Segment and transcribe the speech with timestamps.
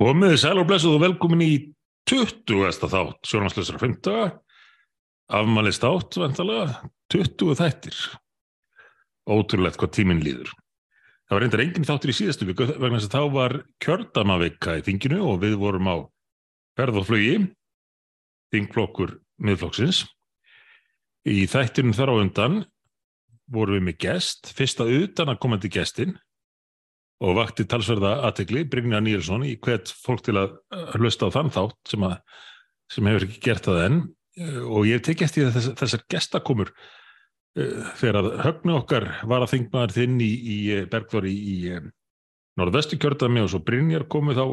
[0.00, 1.54] Og með þið sæl og blessuð og velkomin í
[2.08, 2.88] 20.
[2.88, 4.30] þátt sjónvarsleisra 50.
[5.36, 6.78] Afmælist átt, vantalega,
[7.12, 7.98] 20 þættir.
[9.28, 10.54] Ótrúlegt hvað tíminn líður.
[11.28, 14.86] Það var reyndar enginn þáttur í síðastu viku vegna þess að þá var kjördamavika í
[14.88, 15.96] þinginu og við vorum á
[16.80, 17.36] ferð og flugi,
[18.56, 19.14] þingflokkur
[19.44, 20.00] miðflokksins.
[21.28, 22.58] Í þættinum þar á undan
[23.52, 26.16] vorum við með gest, fyrsta utan að komandi gestin
[27.20, 30.56] og vakti talsverða aðtegli, Brynja Níelsson í hvert fólk til að
[30.96, 32.16] hlusta á þann þátt sem, að,
[32.92, 34.00] sem hefur ekki gert það enn.
[34.70, 36.70] Og ég tek eftir þess, þessar gestakomur
[37.98, 40.58] þegar að höfnu okkar var að þingmaður þinn í, í
[40.90, 41.80] Bergþóri í, í
[42.60, 44.44] norðvestu kjördami og svo Brynjar komu þá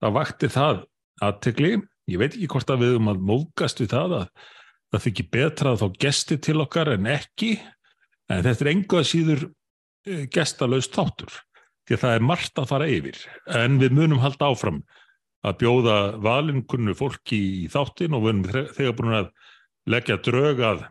[0.00, 0.80] það vakti það
[1.20, 1.74] aðtegli
[2.10, 4.26] ég veit ekki hvort að við um að móðgast við það að
[4.90, 7.52] það þykir betra að þá gesti til okkar en ekki.
[8.30, 9.44] En þetta er enga síður
[10.32, 11.36] gestalöst þáttur
[11.90, 13.16] því að það er margt að fara yfir
[13.58, 14.76] en við munum halda áfram
[15.42, 19.30] að bjóða valinkunnu fólki í þáttin og við erum þegar búin að
[19.90, 20.84] leggja drög að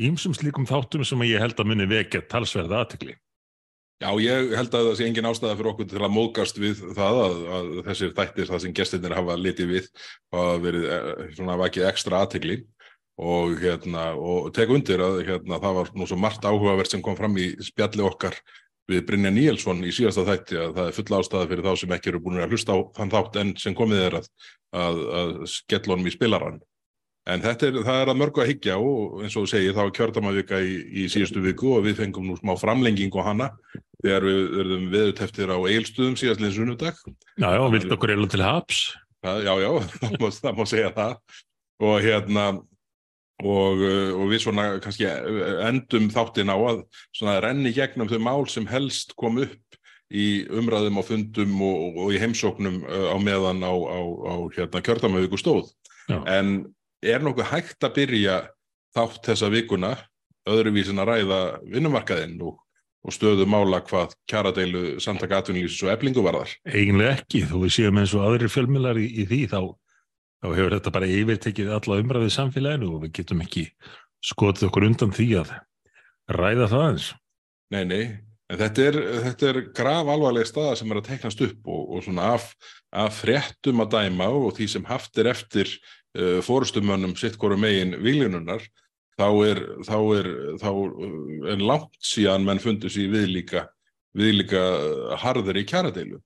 [0.00, 3.14] ímsum slíkum þáttum sem ég held að muni vekja talsverða aðtikli.
[4.00, 7.18] Já, ég held að það sé engin ástæða fyrir okkur til að móðgast við það
[7.20, 9.90] að, að þessir þættir, það sem gestirnir hafa litið við
[10.32, 10.86] hafa verið
[11.36, 12.56] svona vakið ekstra aðtikli
[13.20, 17.18] og, hérna, og tek undir að hérna, það var nú svo margt áhugavert sem kom
[17.18, 18.40] fram í spjalli okkar
[18.90, 22.10] við Brynja Níelsson í síðasta þætti að það er full ástæða fyrir þá sem ekki
[22.12, 24.28] eru búin að hlusta á þann þátt en sem komið er að,
[24.82, 26.60] að, að skellonum í spilaran.
[27.30, 29.82] En þetta er, það er að mörgu að higgja og eins og þú segir þá
[29.84, 33.50] er kjördamavika í, í síðustu viku og við fengum nú smá framlenging á hana
[34.00, 36.98] þegar við verðum veðuteftir á eilstuðum síðastlega sunnudag.
[37.36, 38.82] Já, já, vilt okkur eilu til haps?
[39.20, 41.14] Já, já, það má, það má segja það
[41.80, 42.46] og hérna
[43.40, 43.82] og,
[44.16, 45.08] og við svona kannski
[45.66, 46.84] endum þáttinn á að
[47.16, 52.14] svona renni gegnum þau mál sem helst kom upp í umræðum á fundum og, og
[52.14, 55.70] í heimsóknum á meðan á, á, á hérna, kjördamauðvíku stóð.
[56.10, 56.18] Já.
[56.26, 56.64] En
[57.02, 58.40] er nokkuð hægt að byrja
[58.96, 59.94] þátt þessa vikuna
[60.50, 61.40] öðruvísin að ræða
[61.70, 62.58] vinnumarkaðinn og,
[63.06, 66.52] og stöðu mála hvað kjaradeilu samtaka atvinnlýsis og eblingu varðar?
[66.66, 69.60] Eiginlega ekki, þó við séum eins og aðrir fjölmjölar í, í því þá
[70.40, 73.66] þá hefur þetta bara yfirtekið alla umræðið samfélaginu og við getum ekki
[74.24, 75.54] skotið okkur undan því að
[76.30, 77.08] ræða það eins.
[77.70, 78.02] Nei, nei,
[78.50, 82.04] en þetta er, þetta er grav alvarlega staða sem er að teiknast upp og, og
[82.06, 82.50] svona af,
[82.90, 87.98] af fréttum að dæma og því sem haft er eftir uh, fórustumönnum sitt hverju megin
[88.02, 88.64] viljununar,
[89.20, 90.30] þá er, þá er,
[90.62, 90.70] þá
[91.52, 93.66] er langt síðan menn fundus í viðlíka,
[94.16, 94.64] viðlíka
[95.20, 96.18] harður í kjaradeilu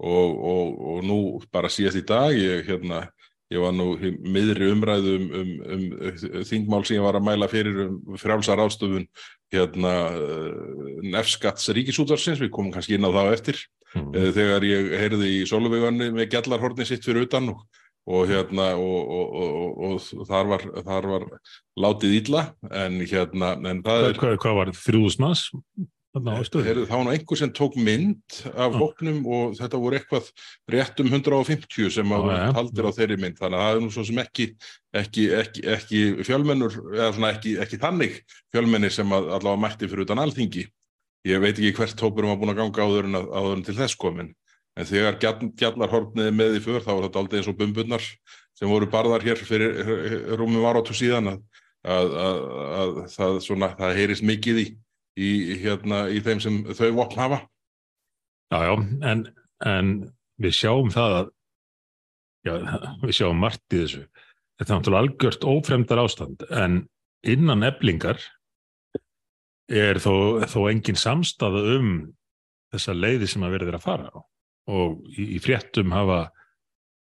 [0.00, 1.18] og, og, og nú
[1.52, 3.04] bara síðast í dag, ég hérna
[3.50, 3.88] Ég var nú
[4.30, 9.08] miðri umræðum um, um, um þingmál sem ég var að mæla fyrir um frjálsar ástöfun
[9.50, 9.94] hérna
[11.02, 13.60] nefnskatts ríkisútvarsins, við komum kannski inn á það eftir,
[13.96, 14.12] mm.
[14.36, 17.64] þegar ég heyrði í Sóluveiganni með gjallarhorni sitt fyrir utan og,
[18.06, 21.26] og hérna og, og, og þar, var, þar var
[21.86, 25.48] látið ítla en hérna en hvað, er, hvað, hvað var þrjúðsmas?
[26.10, 30.32] Heru, það var nú einhver sem tók mynd af hóknum og þetta voru eitthvað
[30.74, 33.38] rétt um 150 sem að ja, haldir á þeirri mynd.
[33.38, 34.48] Þannig að það er nú svo sem ekki,
[35.02, 38.18] ekki, ekki, ekki fjölmennur eða svona ekki þannig
[38.50, 40.66] fjölmennir sem að allavega mætti fyrir utan alþingi.
[41.30, 44.02] Ég veit ekki hvert hópurum var búin að ganga áður en, áður en til þess
[44.02, 44.34] komin
[44.78, 45.18] en þegar
[45.60, 48.04] gjallarhorfniði með í för þá var þetta aldrei eins og bumbunnar
[48.58, 49.80] sem voru barðar hér fyrir
[50.38, 51.42] rúmum árátu síðan að,
[51.84, 52.46] að, að,
[52.82, 54.66] að það, svona, það heyrist mikið í
[55.20, 57.40] í, hérna, í þeim sem þau vopn hafa.
[58.50, 58.72] Já, já,
[59.10, 59.26] en,
[59.68, 59.92] en
[60.40, 61.30] við sjáum það að
[62.48, 62.54] já,
[63.04, 64.04] við sjáum margt í þessu.
[64.60, 66.82] Þetta er náttúrulega algjört ófremdar ástand, en
[67.26, 68.20] innan eblingar
[69.70, 71.94] er þó, þó engin samstafa um
[72.74, 74.18] þessa leiði sem að verður að fara á.
[74.70, 76.24] Og í, í fréttum hafa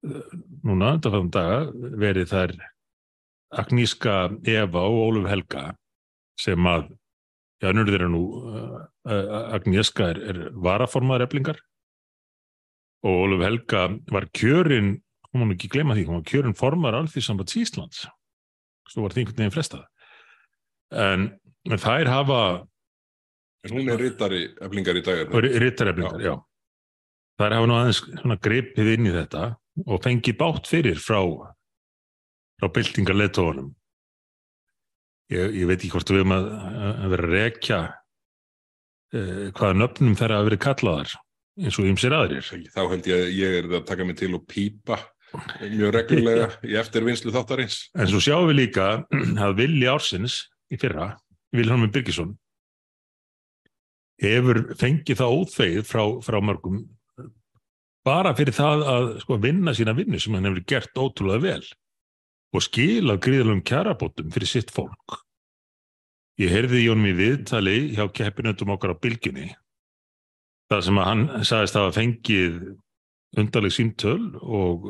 [0.03, 1.61] núna, þetta fannum daga,
[2.01, 2.57] verið þær
[3.61, 5.65] Agníska Eva og Óluf Helga
[6.41, 6.91] sem að
[7.61, 8.79] Já, er þeirra nú, uh,
[9.53, 11.59] Agnieszka er, er varaformaður eblingar
[13.05, 13.83] og Óluf Helga
[14.13, 14.95] var kjörinn,
[15.31, 18.07] hún má ekki glema því, hún var kjörinn formar alþýrsambands Íslands,
[18.89, 19.85] svo var það einhvern veginn frestað.
[20.91, 21.27] En,
[21.69, 22.41] en þær hafa...
[23.69, 25.35] En hún er rittari eblingar í dag.
[25.37, 26.33] Rittari eblingar, já.
[26.33, 26.37] já.
[27.41, 28.01] Þær hafa nú aðeins
[28.45, 29.45] greipið inn í þetta
[29.85, 31.21] og fengið bátt fyrir frá,
[32.61, 33.71] frá byltingarleðtóðunum
[35.35, 36.51] ég, ég veit ekki hvort við erum að,
[36.91, 37.81] að vera að rekja
[39.15, 41.17] eh, hvaða nöfnum þeirra að vera kallaðar
[41.61, 42.53] eins og ymsir aðrir.
[42.73, 45.01] Þá held ég að ég er að taka mig til og pípa
[45.63, 47.83] mjög reglulega í eftirvinnslu þáttarins.
[47.99, 48.93] En svo sjáum við líka
[49.47, 51.13] að Vili Ársins í fyrra,
[51.57, 52.37] Vilhelm Birgisson,
[54.21, 56.83] hefur fengið það óþveið frá, frá mörgum
[58.07, 61.65] bara fyrir það að sko, vinna sína vinnu sem hann hefur gert ótrúlega vel
[62.51, 65.21] og skilað gríðalum kjarabótum fyrir sitt fólk.
[66.41, 69.51] Ég heyrði Jón við viðtali hjá keppinöndum okkar á bylginni
[70.71, 72.61] það sem að hann sagðist að hafa fengið
[73.41, 74.87] undarleg símtöl og,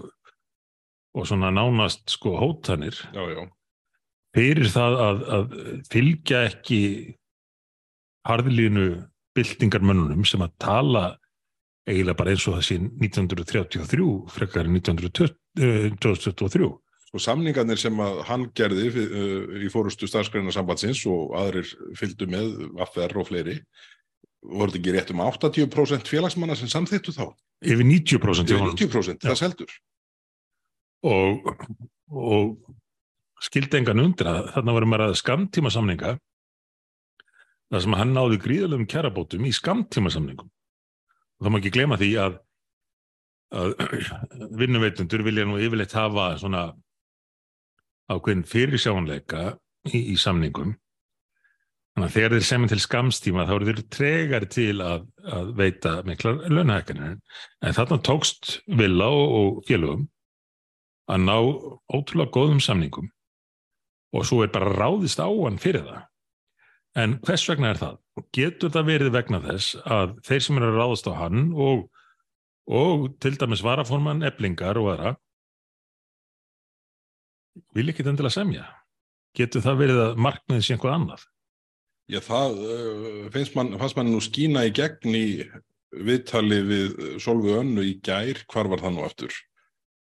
[1.17, 3.41] og svona nánast sko hótanir já, já,
[4.37, 5.45] fyrir það að, að
[5.93, 6.83] fylgja ekki
[8.29, 8.87] harðlínu
[9.37, 11.05] byltingarmönnunum sem að tala
[11.89, 16.71] eiginlega bara eins og sé 1933 frekar en 1923
[17.11, 22.53] sko samningarnir sem að hann gerði uh, í fórustu starfskreina sambandsins og aðrir fylgdu með
[22.87, 23.59] affær og fleiri
[24.41, 27.25] voru þetta ekki rétt um 80% félagsmanna sem samþýttu þá?
[27.61, 29.75] Yfir 90% Yfir 90% það seldur.
[31.05, 31.51] Og,
[32.09, 32.71] og
[33.45, 36.15] skildi engan undra þarna varum við að skamtíma samninga
[37.71, 42.11] þar sem hann náði gríðalöfum kærabótum í skamtíma samningum og það má ekki glema því
[42.21, 42.39] að,
[43.57, 43.75] að
[44.61, 46.69] vinnuveitundur vilja nú yfirleitt hafa svona
[48.11, 49.45] ákveðin fyrirsjáanleika
[49.89, 50.75] í, í samningum.
[51.95, 55.95] Þannig að þegar þeir semja til skamstíma þá eru þeir tregar til að, að veita
[56.07, 57.17] miklar launahækkanir.
[57.67, 60.07] En þarna tókst Villa og, og félögum
[61.11, 61.35] að ná
[61.91, 63.11] ótrúlega góðum samningum.
[64.15, 66.07] Og svo er bara ráðist á hann fyrir það.
[66.99, 67.99] En hvers vegna er það?
[68.35, 71.85] Getur það verið vegna þess að þeir sem eru að ráðast á hann og,
[72.71, 75.15] og til dæmis varaforman eblingar og aðra
[77.77, 78.65] vil ekki endilega semja?
[79.37, 81.27] Getur það verið að markmiðið sé einhvað annað?
[82.11, 85.27] Já, það uh, finnst mann, fannst mann nú skína í gegn í
[85.91, 89.37] viðtali við Solvi Önnu í gær, hvar var það nú aftur?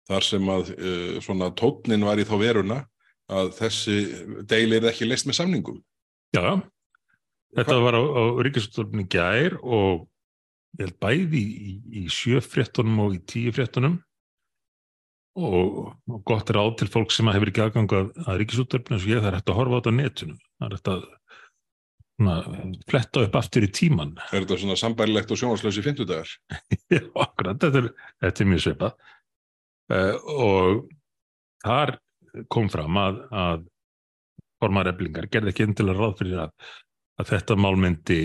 [0.10, 2.82] Þar sem að uh, svona tótnin var í þá veruna
[3.32, 4.00] að þessi
[4.46, 5.80] deil er ekki leist með samningum.
[6.36, 6.60] Já,
[7.58, 10.06] þetta var á, á Ríkisvöldunum gær og
[10.76, 11.74] bæði í,
[12.04, 13.98] í sjöfréttunum og í tíufréttunum
[15.36, 19.22] og, og gott á til fólk sem hefur ekki aðgangað að Ríkisvöldunum eins og ég
[19.22, 20.38] það er hægt að horfa á þetta á netinu.
[20.56, 21.04] Það er hægt að
[22.16, 22.38] svona,
[22.92, 24.16] fletta upp aftur í tíman.
[24.32, 26.32] Er þetta svona sambærilegt og sjónaslösi fyndudagar?
[26.94, 27.92] Já, akkurat, þetta er,
[28.24, 28.98] þetta er mjög svipað.
[29.86, 30.84] Uh, og
[31.66, 31.98] þar
[32.52, 33.70] kom fram að, að
[34.64, 36.54] formar eflingar gerði ekki endilega ráð fyrir að,
[37.22, 38.20] að þetta mál myndi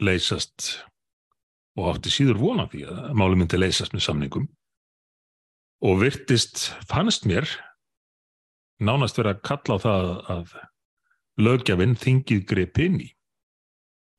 [0.00, 0.70] leysast
[1.78, 4.46] og átti síður vona því að máli myndi leysast með samningum
[5.84, 7.48] og virtist, fannst mér
[8.82, 10.54] nánast verið að kalla á það að
[11.44, 13.10] lögjafinn þingið greip inn í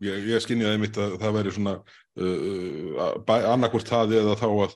[0.03, 4.73] Ég, ég skinniði einmitt að það væri svona uh, uh annarkvort það eða þá að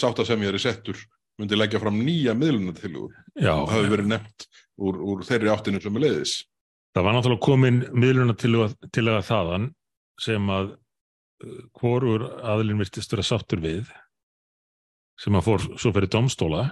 [0.00, 0.98] sáttasemjari settur
[1.38, 3.12] myndi leggja fram nýja miðlunatilugur.
[3.36, 4.46] Það hefur verið nefnt
[4.80, 6.34] úr, úr þeirri áttinu sem er leiðis.
[6.96, 9.68] Það var náttúrulega komin miðlunatiluga þaðan
[10.22, 13.92] sem að uh, hvorur aðlinn virtist vera sáttur við
[15.20, 16.66] sem að fór svo fyrir domstóla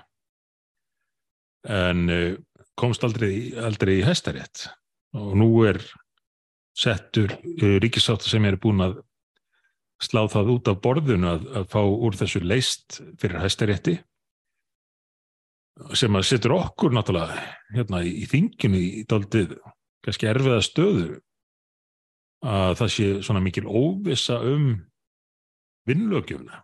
[1.64, 2.36] en uh,
[2.76, 4.68] komst aldrei, aldrei í hæstarétt.
[5.16, 5.80] Og nú er
[6.76, 8.98] settur uh, ríkisáttar sem er búin að
[10.02, 13.98] slá það út af borðun að, að fá úr þessu leist fyrir hæstarétti
[15.98, 17.38] sem að setur okkur náttúrulega
[17.74, 19.56] hérna í þinginu í daldið
[20.04, 21.06] kannski erfiða stöðu
[22.44, 24.68] að það sé svona mikil óvisa um
[25.88, 26.60] vinnlögjumna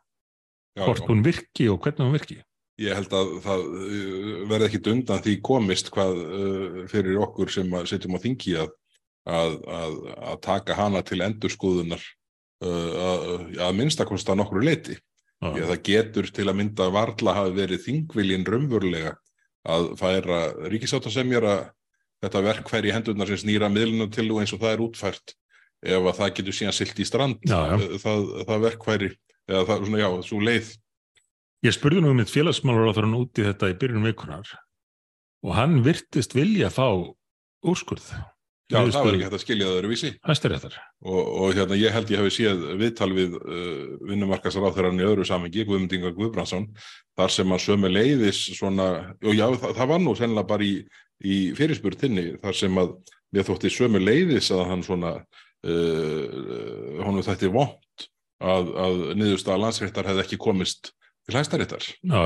[0.85, 2.41] hvort hún virki og hvernig hún virki
[2.81, 7.75] Ég held að það uh, verði ekkit undan því komist hvað uh, fyrir okkur sem
[7.91, 8.71] setjum á þingi að
[9.29, 9.97] að, að,
[10.31, 12.03] að taka hana til endurskúðunar
[12.65, 13.27] uh, að,
[13.67, 14.97] að minnstakonsta nokkru leiti.
[15.41, 15.57] Ah.
[15.57, 19.15] Það getur til að mynda varla hafi verið þingviljin raunverulega
[19.71, 20.41] að færa
[20.73, 21.55] ríkisáttasemjara
[22.21, 25.35] þetta verkfæri í hendurnar sem snýra miðlunum til og eins og það er útfært
[25.81, 27.77] ef að það getur síðan silt í strand já, já.
[28.03, 29.11] Það, það verkfæri
[29.51, 30.73] eða það, svona, já, svo leið.
[31.67, 34.53] Ég spurði nú um mitt félagsmálur á þar hann úti þetta í byrjunum vikunar
[35.45, 36.87] og hann virtist vilja fá
[37.61, 38.09] úrskurð
[38.71, 40.11] Já, það var ekki hægt að skilja það öðruvísi.
[41.03, 45.65] Og, og hérna, ég held ég hafi séð viðtal við uh, vinnumarkasaráþurann í öðru samengi,
[45.67, 46.69] Guðmundingar Guðbrandsson,
[47.19, 48.87] þar sem að sömu leiðis svona,
[49.19, 50.77] og já, það, það var nú sennilega bara í,
[51.19, 52.95] í fyrirspurtinni, þar sem að
[53.35, 55.15] við þótti sömu leiðis að hann svona,
[55.67, 56.41] uh,
[57.03, 57.75] honum er vond
[58.41, 60.93] að, að niðurstaða landsréttar hefði ekki komist
[61.27, 61.37] til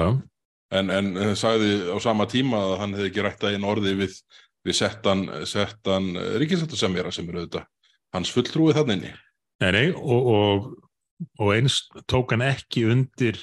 [0.00, 0.14] já.
[0.74, 4.16] En, en sagði á sama tíma að hann hefði ekki rætt að einn orði við
[4.64, 7.68] við settan, settan ríkisættusemjara sem eru auðvitað
[8.14, 9.12] hans fulltrúið þannig inni.
[9.62, 10.68] Nei, nei, og, og,
[11.40, 13.40] og eins tók hann ekki undir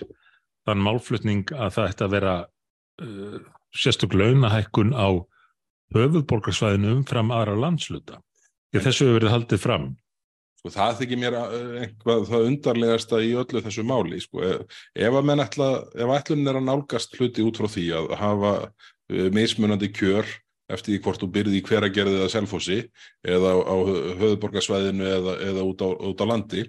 [0.67, 3.37] þann málflutning að það ætti að vera uh,
[3.75, 5.09] sérstök launahækkun á
[5.95, 8.21] höfuðborgarsvæðinu umfram aðra landsluta.
[8.71, 9.87] Þessu hefur verið haldið fram
[10.61, 14.43] Sko það þykir mér uh, einhvað það undarlegasta í öllu þessu máli sko.
[14.45, 18.13] Ef, ef að menn ætla, ef ætlun er að nálgast hluti út frá því að
[18.19, 20.29] hafa uh, mismunandi kjör
[20.71, 22.77] eftir því hvort þú byrði í hveragerði eða selfossi
[23.27, 23.75] eða á,
[24.21, 26.67] höfuborgarsvæðinu eða, eða út, á, út á landi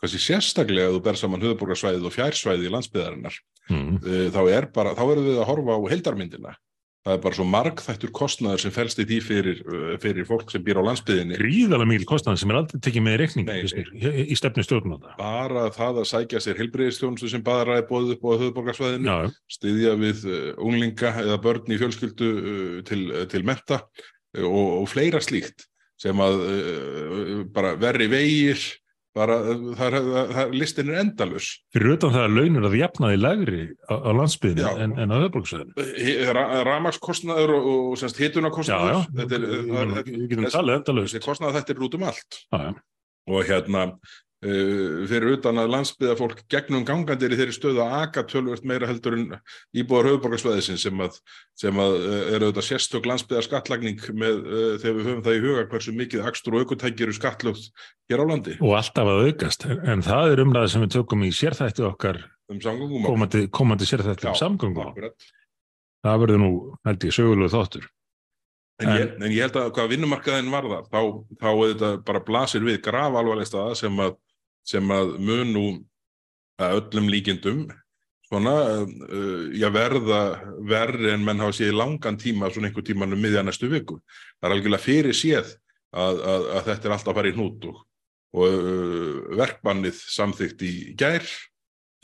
[0.00, 3.90] kannski sérstaklega ef þú ber saman höfuborgarsvæðið og fjársvæðið í landsbyðarinnar mm.
[3.98, 6.54] uh, þá er bara, þá erum við að horfa á heildarmyndina
[7.02, 10.62] það er bara svo margþættur kostnaður sem fælst í því fyrir, uh, fyrir fólk sem
[10.62, 14.38] býr á landsbyðinni gríðalega mikil kostnaður sem er aldrei tekið með reikning Nei, í, í
[14.38, 19.10] stefnu stjórnmáta bara það að sækja sér heilbreyðistjónustu sem bara er bóðið upp á höfuborgarsvæðinu
[19.10, 23.02] Já, styðja við uh, unglinga eða börn í fjölskyldu uh, til,
[23.34, 25.66] til menta uh, og, og fleira slíkt
[26.02, 26.40] sem að
[27.54, 28.58] bara verri vegir
[29.16, 29.36] bara,
[29.76, 29.96] það er,
[30.32, 34.10] það er, listin er endalus fyrir utan það að launur að jafnaði lægri á, á
[34.20, 34.72] landsbyðinu Já.
[34.86, 41.12] en, en á höfbruksvæðinu Ra Ramakskostnaður og, og Já, hitunarkostnaður þetta er, það er, endalaust.
[41.12, 42.40] þessi kostnaður þetta er út um allt.
[42.40, 42.72] Já, já.
[43.32, 43.86] og hérna
[44.42, 48.90] uh, fyrir utan að landsbyðafólk gegnum gangandi er í þeirri stöðu að aka tölvört meira
[48.90, 49.26] heldur en
[49.76, 51.18] íbúar höfuborgarsvæðisins sem að,
[51.58, 55.44] sem að uh, er auðvitað sérstök landsbyðar skattlagning með, uh, þegar við höfum það í
[55.46, 58.56] huga hversu mikið akstur og aukutækir eru skattlögt hér á landi.
[58.60, 62.58] Og alltaf að aukast en, það er umræða sem við tökum í sérþættu okkar um
[63.06, 64.98] komandi, komandi sérþættu um samgöngum
[66.02, 66.52] það verður nú,
[66.86, 67.88] held ég, sögulegu þáttur.
[68.82, 71.00] En, ég, en ég held að hvað vinnumarkaðin varðar þá,
[71.38, 74.16] þá þetta bara blasir við graf alvarleg staða sem að,
[74.66, 75.66] sem að mun nú
[76.62, 77.64] að öllum líkindum
[78.32, 80.22] svona, uh, já verða
[80.68, 83.98] verri en menn hafa séð í langan tíma svona einhver tíman um miðja næstu viku.
[84.40, 85.56] Það er algjörlega fyrir séð
[85.92, 87.82] að, að, að þetta er alltaf að fara í hnút og,
[88.38, 91.26] og uh, verkbannið samþykkt í gær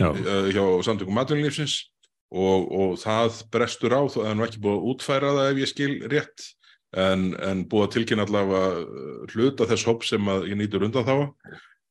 [0.03, 1.81] uh, hjá samtökum matvinnlífsins
[2.29, 5.73] og, og það brestur á það er nú ekki búið að útfæra það ef ég
[5.73, 6.49] skil rétt
[6.97, 11.17] en, en búið að tilkynna allavega hluta þess hopp sem að ég nýtur undan þá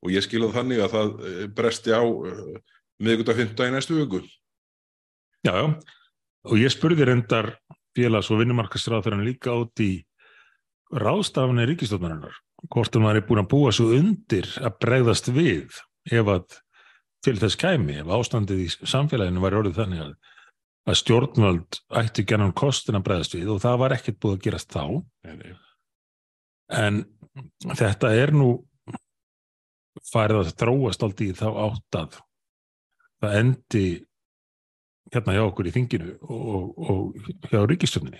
[0.04, 2.04] og ég skil það þannig að það uh, bresti á
[2.98, 4.24] miðgudag 15 í næstu viku.
[5.46, 5.68] já, já.
[6.48, 7.58] Og ég spurði reyndar
[7.98, 10.06] félags- og vinnumarkastráður líka út í
[10.94, 12.38] ráðstafni ríkistofnarinnar
[12.72, 15.75] hvort hún var búin að búa svo undir að bregðast við
[16.10, 16.58] ef að
[17.25, 20.12] til þess kæmi, ef ástandið í samfélaginu var orðið þannig að,
[20.88, 24.75] að stjórnvöld ætti gennan kostin að bregðast við og það var ekkert búið að gerast
[24.75, 24.84] þá.
[26.77, 27.04] En
[27.75, 28.51] þetta er nú
[30.12, 32.20] farið að þróast aldrei í þá átt að
[33.22, 33.86] það endi
[35.14, 38.20] hérna hjá okkur í þinginu og, og hjá ríkistjóninni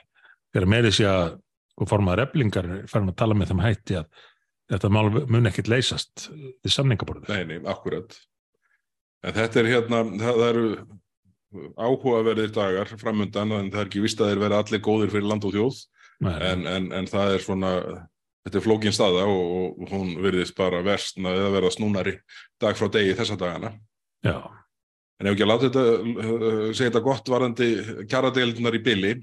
[0.53, 1.38] þegar meiri sé að
[1.77, 4.08] og formaður eflingar er farin að tala með þeim hætti að
[4.72, 7.27] þetta mál mun ekkert leysast í samningaborðu.
[7.32, 8.17] Nei, nei, akkurat.
[9.25, 10.65] En þetta er hérna, það, það eru
[11.77, 15.48] áhugaverðir dagar framundan en það er ekki vist að þeir vera allir góðir fyrir land
[15.48, 15.79] og þjóð
[16.34, 17.72] en, en, en það er svona,
[18.48, 22.16] þetta er flókin staða og, og hún verðist bara versna eða verða snúnari
[22.62, 23.75] dag frá degi þessa dagana.
[24.25, 24.39] Já,
[25.18, 25.84] En ef ekki að láta þetta,
[26.22, 27.68] uh, segja þetta gott varandi
[28.10, 29.13] kjaradeildunar í byli,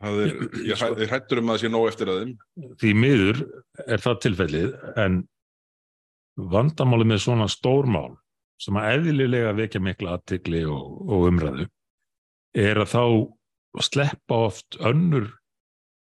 [0.00, 0.32] það er,
[0.64, 2.32] ég, ég hrættur um að það sé nóg eftir að þeim.
[2.80, 3.42] því miður
[3.84, 4.72] er það tilfellið
[5.02, 5.18] en
[6.54, 8.16] vandamálið með svona stórmál
[8.62, 11.68] sem að eðlilega vekja mikla aðtikli og, og umræðu
[12.56, 13.04] er að þá
[13.84, 15.28] sleppa oft önnur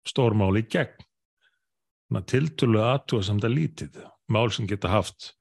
[0.07, 0.96] stórmál í gegn
[2.27, 3.99] tiltölu aðtúa samt að lítið
[4.31, 5.33] mál sem geta haft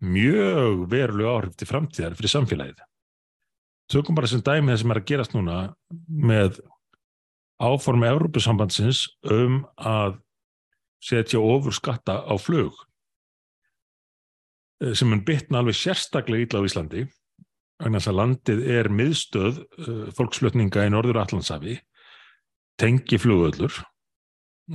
[0.00, 2.82] mjög verulega áhrif til framtíðar fyrir samfélagið.
[3.90, 5.56] Tökum bara sem dæmi það sem er að gerast núna
[6.08, 6.60] með
[7.60, 10.20] áformi Evrópusambandsins um að
[11.04, 12.76] setja ofur skatta á flug
[14.84, 17.06] eh, sem mun bitna alveg sérstaklega illa á Íslandi
[17.80, 21.78] þess að landið er miðstöð uh, fólksflutninga í Norður Allandsafi
[22.80, 23.72] tengi flugöllur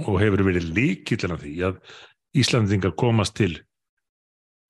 [0.03, 1.79] og hefur verið líkillin af því að
[2.35, 3.53] Íslandingar komast til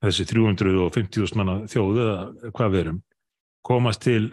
[0.06, 3.00] þessi 350.000 manna þjóðu eða hvað við erum
[3.66, 4.24] komast til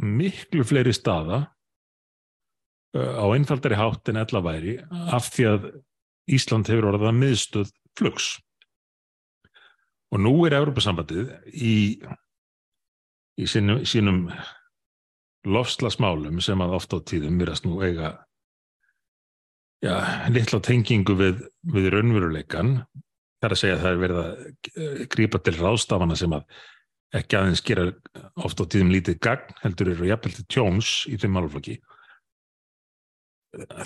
[0.00, 1.44] miklu fleiri staða
[2.96, 5.68] uh, á einfaldari hátt en ella væri af því að
[6.30, 8.32] Ísland hefur orðað miðstöð flugs.
[10.14, 11.98] Og nú er Evropasambandið í,
[13.38, 14.24] í sínum, sínum
[15.46, 18.12] lofslagsmálum sem að oft á tíðum virðast nú eiga
[19.84, 19.94] já,
[20.32, 21.44] litla tengingu við,
[21.74, 22.80] við raunveruleikan.
[23.40, 26.58] Það er að segja að það er verið að eh, grípa til ráðstafana sem að
[27.20, 27.86] ekki aðeins gera
[28.38, 31.78] oft á tíðum lítið gagn, heldur eru jafnvel til tjóns í þeim málflokki.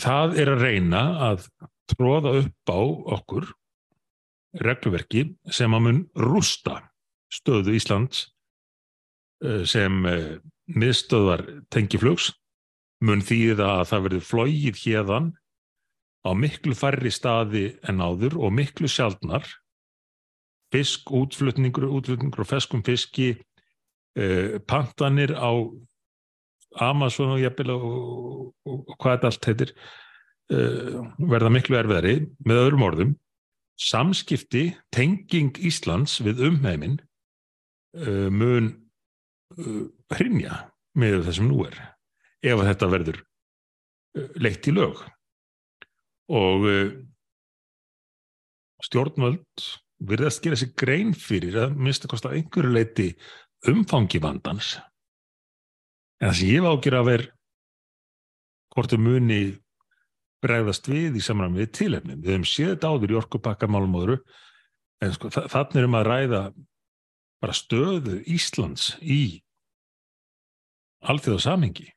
[0.02, 1.46] Það er að reyna að
[1.94, 2.80] tróða upp á
[3.16, 3.48] okkur
[4.60, 6.82] regluverki sem að mun rústa
[7.32, 8.28] stöðu Íslands
[9.44, 10.36] eh, sem eh,
[10.74, 12.32] miðstöðar tengiflugs
[13.04, 15.32] mun þýða að það verður flóið hérðan
[16.24, 19.44] á miklu færri staði en áður og miklu sjaldnar.
[20.72, 23.34] Fisk, útflutningur, útflutningur og feskum fiski,
[24.18, 25.52] uh, pantanir á
[26.82, 29.74] Amazon og jafnvel og, og, og, hvað þetta allt heitir
[30.50, 32.16] uh, verða miklu erfiðari
[32.46, 33.12] með öðrum orðum.
[33.74, 36.98] Samskipti, tenging Íslands við umheimin
[37.98, 38.70] uh, mun
[39.58, 40.64] uh, hrinja
[40.98, 41.80] með þessum nú er
[42.44, 45.02] ef þetta verður uh, leitt í lög
[46.32, 46.92] og uh,
[48.84, 49.66] stjórnvöld
[50.04, 53.08] virðast gera sig grein fyrir að mista kosta einhverju leiti
[53.70, 54.74] umfangi vandans.
[56.20, 57.30] En það sem ég ágjur að vera
[58.74, 59.42] hvort þau muni
[60.44, 62.20] bregðast við í samræmi við tilefnin.
[62.20, 64.18] Við hefum séð þetta áður í orkupakkamálum öðru
[65.04, 66.42] en sko, þa þannig erum að ræða
[67.44, 69.22] bara stöðu Íslands í
[71.04, 71.90] alþjóða samhengi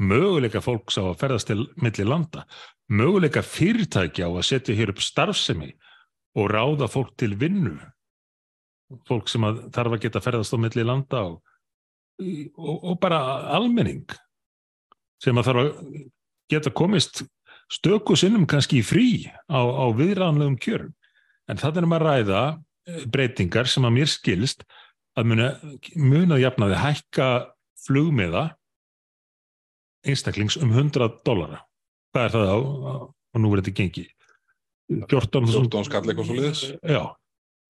[0.00, 2.46] möguleika fólks á að ferðast til milli landa,
[2.88, 5.72] möguleika fyrirtækja á að setja hér upp starfsemi
[6.38, 7.76] og ráða fólk til vinnu.
[9.08, 11.38] Fólk sem að þarf að geta ferðast á milli landa og,
[12.20, 13.20] og, og bara
[13.56, 14.04] almenning
[15.22, 16.02] sem að þarf að
[16.52, 17.22] geta komist
[17.72, 19.08] stöku sinnum kannski í frí
[19.48, 20.92] á, á viðránlegum kjörum.
[21.48, 22.42] En það er um að ræða
[22.88, 24.66] eh, breytingar sem að mér skilst
[25.18, 25.48] að muna,
[25.96, 27.28] muna jafnaði hækka
[27.86, 28.50] flugmiða
[30.06, 31.62] einstaklings um 100 dólara
[32.12, 32.58] hvað er það á,
[33.32, 34.06] og nú er þetta gengi.
[35.08, 37.02] 14, 14 skall eitthvað svo liðis já.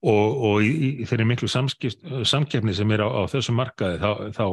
[0.02, 0.70] Og, og í,
[1.02, 4.46] í þeirri miklu samkeppni sem er á, á þessu markaði þá, þá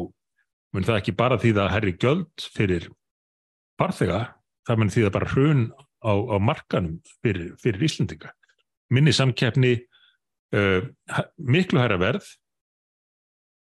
[0.75, 2.85] mun það ekki bara því að herri göld fyrir
[3.81, 4.19] farþega,
[4.69, 5.63] það mun því að bara hrun
[6.05, 8.35] á, á markanum fyrir, fyrir Íslandinga
[8.93, 9.73] minni samkeppni
[10.53, 10.85] uh,
[11.41, 12.29] miklu hæra verð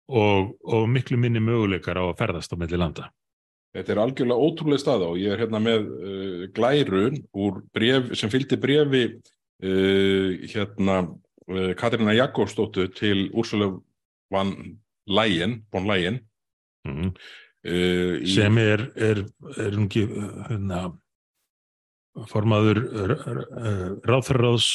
[0.08, 3.10] og, og miklu minni möguleikar á að ferðast á melli landa
[3.74, 7.22] Þetta er algjörlega ótrúlega staða og ég er hérna með uh, glærun
[7.74, 13.72] bref, sem fylgdi brefi uh, hérna uh, Katrina Jakobsdóttur til Úrsula
[14.34, 14.53] van
[15.10, 16.22] Leyen, von Leyen.
[16.86, 18.27] Mm -hmm.
[18.27, 19.24] sem er er,
[19.58, 20.03] er ungi
[20.50, 20.91] hérna,
[22.28, 22.78] formaður
[24.04, 24.67] ráðferðaráðs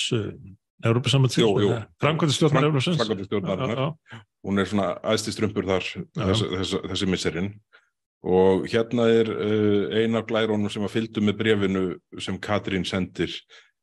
[0.84, 3.94] Európa-sambandsins framkvæmdastjórnar Európa-sambandsins
[4.42, 7.50] hún er svona aðstistrumpur þar þess, þess, þessi misserinn
[8.26, 11.82] og hérna er uh, eina af glærónum sem að fylgdu með brefinu
[12.18, 13.32] sem Katrín sendir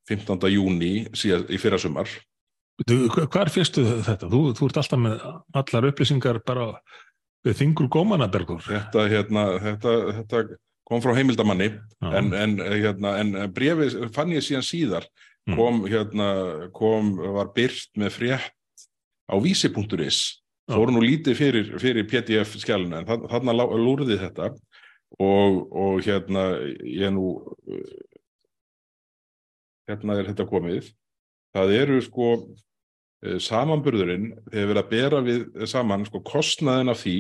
[0.09, 0.37] 15.
[0.51, 2.09] júni síðan í fyrrasumar.
[3.31, 4.27] Hvar fyrstu þetta?
[4.27, 5.21] Þú, þú ert alltaf með
[5.55, 6.73] allar upplýsingar bara
[7.45, 10.41] við þingur gómana bergur Þetta, hérna, þetta, þetta
[10.85, 11.69] kom frá heimildamanni
[12.03, 15.07] en, en, hérna, en brefi fann ég síðan síðar.
[15.55, 16.27] Kom, hérna,
[16.73, 18.85] kom var byrt með frétt
[19.29, 20.19] á vísi.is
[20.71, 24.51] fóru nú lítið fyrir, fyrir PDF skjáluna en þarna lúrði þetta
[25.21, 26.47] og, og hérna
[26.81, 27.37] ég nú
[29.85, 30.89] hérna er þetta komið.
[31.55, 32.29] Það eru sko
[33.41, 37.17] samanburðurinn þegar við erum að bera við saman sko kostnaðin af því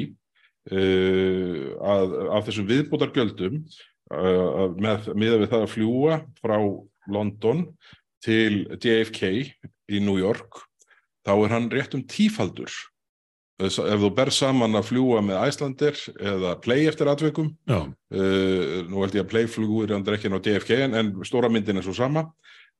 [0.71, 3.61] uh, að af þessum viðbútar göldum
[4.13, 6.57] uh, með, með við það að fljúa frá
[7.11, 7.65] London
[8.25, 9.31] til JFK
[9.93, 10.61] í New York
[11.25, 12.73] þá er hann rétt um tífaldur
[13.63, 17.85] ef þú ber saman að fljúa með Æslandir eða Play eftir atveikum uh,
[18.89, 21.85] nú held ég að Play flugur er ekki á DFK en, en stóra myndin er
[21.85, 22.27] svo sama.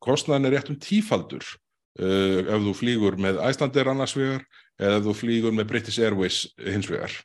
[0.04, 4.44] Kostnæðin er rétt um tífaldur uh, ef þú flýgur með Æslandir annars vegar
[4.76, 7.16] eða ef þú flýgur með British Airways hins vegar.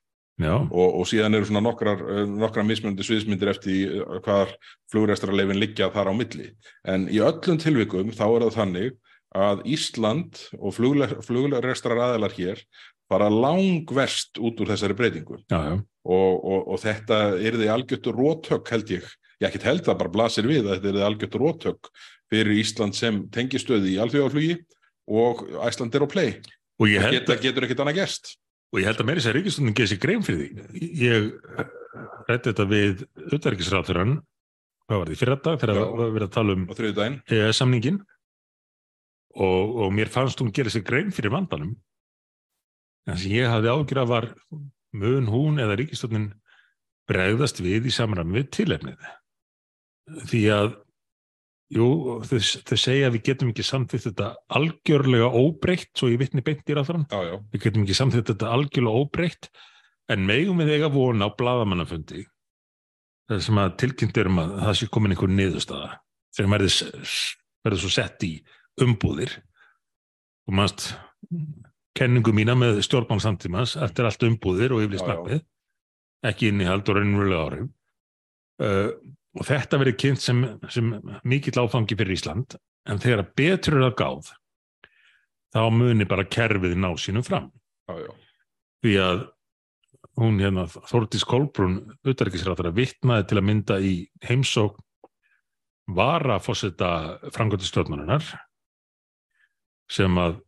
[0.70, 4.54] Og, og síðan eru svona nokkrar, nokkrar mismunandi sviðsmyndir eftir hvaðar
[4.88, 6.46] flugræstrarleifin liggja þar á milli.
[6.88, 8.94] En í öllum tilvikum þá er það þannig
[9.36, 12.62] að Ísland og flugræstrar aðelar hér
[13.10, 15.40] bara langverst út úr þessari breytingu.
[15.50, 15.74] Já, já.
[16.10, 19.08] Og, og, og þetta er því algjörtur rótök held ég,
[19.42, 21.90] ég ekki held það bara blasir við að þetta er því algjörtur rótök
[22.30, 24.56] fyrir Ísland sem tengistöði í alþjóðaflugi
[25.10, 26.32] og Ísland er á play.
[26.80, 28.34] Og geta, getur ekkert annað gerst.
[28.70, 30.80] Og ég held að meiri sér ríkistundin geði sér grein fyrir því.
[31.02, 31.28] Ég
[32.30, 34.20] rætti þetta við auðverkisráþurann
[34.90, 36.64] hvað var því fyrir þetta þegar við verðum að tala um
[37.30, 38.00] EES-samningin
[39.38, 41.76] og, og mér fannst hún gera sér grein fyrir vandanum
[43.08, 44.28] en sem ég hafði ágjur að var
[45.00, 46.30] mun hún eða ríkistofnin
[47.10, 49.08] bregðast við í samræmi við tilefnið.
[50.30, 50.72] Því að
[51.74, 51.86] jú,
[52.26, 56.66] þau, þau segja að við getum ekki samþýtt þetta algjörlega óbreytt svo ég vittni beint
[56.66, 57.06] í ráðarann
[57.52, 59.50] við getum ekki samþýtt þetta algjörlega óbreytt
[60.10, 62.24] en megum við eiga vona á bladamannafundi
[63.30, 65.90] það sem að tilkynntur um að það sé komin einhver niðurstaða
[66.34, 68.32] sem verður svo sett í
[68.80, 69.36] umbúðir.
[70.48, 70.90] Og mannst
[71.96, 75.42] kenningu mína með stjórnmálsamtímas eftir allt umbúðir og yfirlist nafnið
[76.30, 77.68] ekki innihald og raunverulega áhrif.
[78.60, 78.90] Uh,
[79.40, 80.90] og þetta verið kynnt sem, sem
[81.28, 82.58] mikill áfangi fyrir Ísland
[82.90, 84.32] en þegar betur er að gáð
[85.54, 87.50] þá muni bara kerfið ná sínum fram.
[87.88, 88.10] já, já,
[88.80, 89.22] Því að
[90.20, 93.94] hún hérna, Þórdís Kolbrún, utarikisráttara, vittnaði til að mynda í
[94.26, 94.78] heimsók
[95.90, 98.26] vara fórseta frangöndustjórnarinnar
[99.90, 100.38] sem að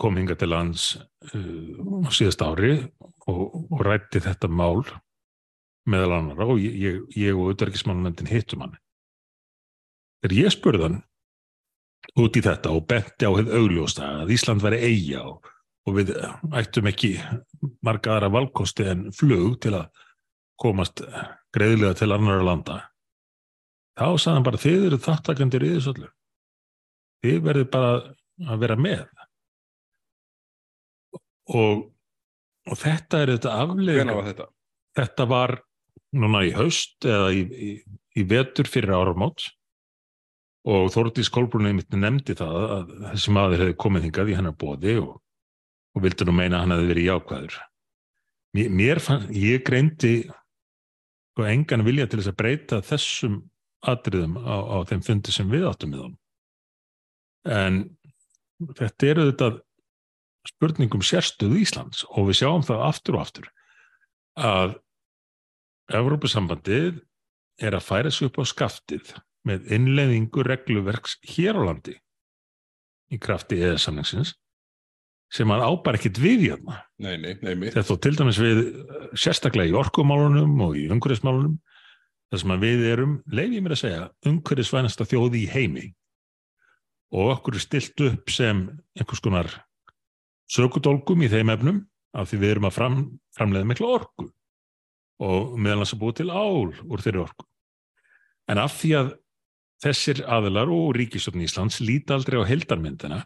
[0.00, 0.94] kom hinga til lands
[1.34, 2.74] uh, síðast ári
[3.28, 4.82] og, og rætti þetta mál
[5.90, 8.76] meðal annara og ég, ég, og utarikismálunendin hittum hann.
[10.20, 10.98] Þegar ég spurði hann
[12.20, 15.48] út í þetta og benti á hefð augljósta að Ísland væri eiga og,
[15.86, 16.12] og við
[16.56, 17.14] ættum ekki
[17.84, 20.06] marga aðra valkosti en flug til að
[20.60, 21.02] komast
[21.54, 22.78] greiðlega til annara landa
[23.98, 26.10] þá sagði hann bara þið eru þáttakandir í þessu öllu
[27.24, 27.92] þið verður bara
[28.50, 29.06] að vera með
[31.48, 31.86] og,
[32.68, 34.48] og þetta er þetta afleðing hvenær var þetta?
[35.00, 35.56] þetta var
[36.20, 37.70] núna í haust eða í, í,
[38.18, 39.46] í vetur fyrir áramót
[40.68, 44.96] og Þórdís Kolbrún einmitt nefndi það að þessi maður hefði komið hingað í hennar bóði
[45.00, 45.14] og,
[45.96, 47.56] og vildi nú meina að hann hefði verið jákvæður.
[48.58, 50.14] Mér, mér fann, ég greindi
[51.30, 53.38] sko engan vilja til þess að breyta þessum
[53.88, 56.16] atriðum á, á þeim fundi sem við áttum við hann.
[57.48, 57.80] En
[58.76, 59.50] þetta eru þetta
[60.48, 63.50] spurningum sérstöðu Íslands og við sjáum það aftur og aftur
[64.40, 64.76] að
[65.90, 67.00] Evrópusambandið
[67.60, 69.14] er að færa sig upp á skaftið
[69.48, 71.96] með innleiðingu regluverks hér á landi
[73.10, 74.36] í krafti eða samlingsins
[75.30, 76.80] sem hann ábar ekkit við hérna.
[76.98, 77.70] Nei, nei, nei.
[77.70, 78.62] Þetta og til dæmis við
[79.18, 81.58] sérstaklega í orkumálunum og í umhverfismálunum
[82.30, 85.86] þar sem við erum, leif ég mér að segja, umhverfisvænasta þjóði í heimi
[87.14, 88.66] og okkur er stilt upp sem
[88.98, 89.50] einhvers konar
[90.50, 91.80] sökudólgum í þeim efnum
[92.16, 93.00] af því við erum að fram,
[93.36, 94.28] framleiða miklu orku
[95.20, 97.46] og meðal hans að búa til ál úr þeirri orku.
[98.50, 99.10] En af því að
[99.84, 103.20] þessir aðilar og ríkistofn Íslands líti aldrei á heldarmyndina,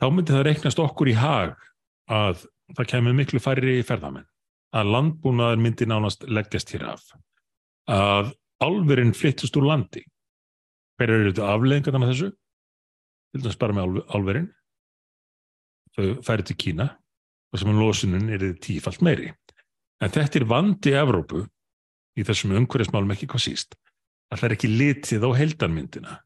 [0.00, 1.54] þá myndi það reiknast okkur í hag
[2.12, 2.42] að
[2.76, 4.26] það kemur miklu færri ferðamenn,
[4.76, 7.06] að landbúnaðar myndi nánast leggjast hér af,
[7.88, 10.02] að álverinn flyttust úr landi.
[10.96, 12.30] Hver eru þetta afleðingarna þessu?
[13.32, 14.48] Til dæmis bara með álverinn.
[15.96, 16.90] Þau færi til Kína
[17.52, 19.30] og sem er losunin er tífalt meiri.
[20.02, 21.46] En þetta er vandi Evrópu
[22.16, 23.76] í þessum umhverfismálum ekki hvað síst.
[24.28, 26.16] Það er ekki litið á heldanmyndina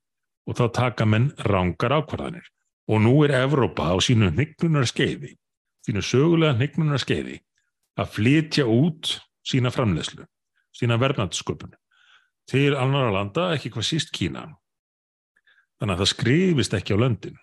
[0.49, 2.47] og þá taka menn rángar ákvarðanir.
[2.91, 5.37] Og nú er Evrópa á sínu hnygnunar skeiði,
[5.87, 7.37] sínu sögulega hnygnunar skeiði,
[7.95, 9.13] að flytja út
[9.47, 10.25] sína framlegslu,
[10.75, 11.77] sína verðnættsköpun
[12.51, 14.49] til annara landa, ekki hvað síst Kína.
[15.79, 17.39] Þannig að það skrifist ekki á löndin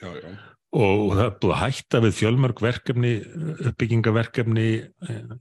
[0.00, 0.32] Já, já,
[0.70, 3.12] og það er búið að hætta við fjölmörg verkefni,
[3.70, 4.66] uppbyggingaverkefni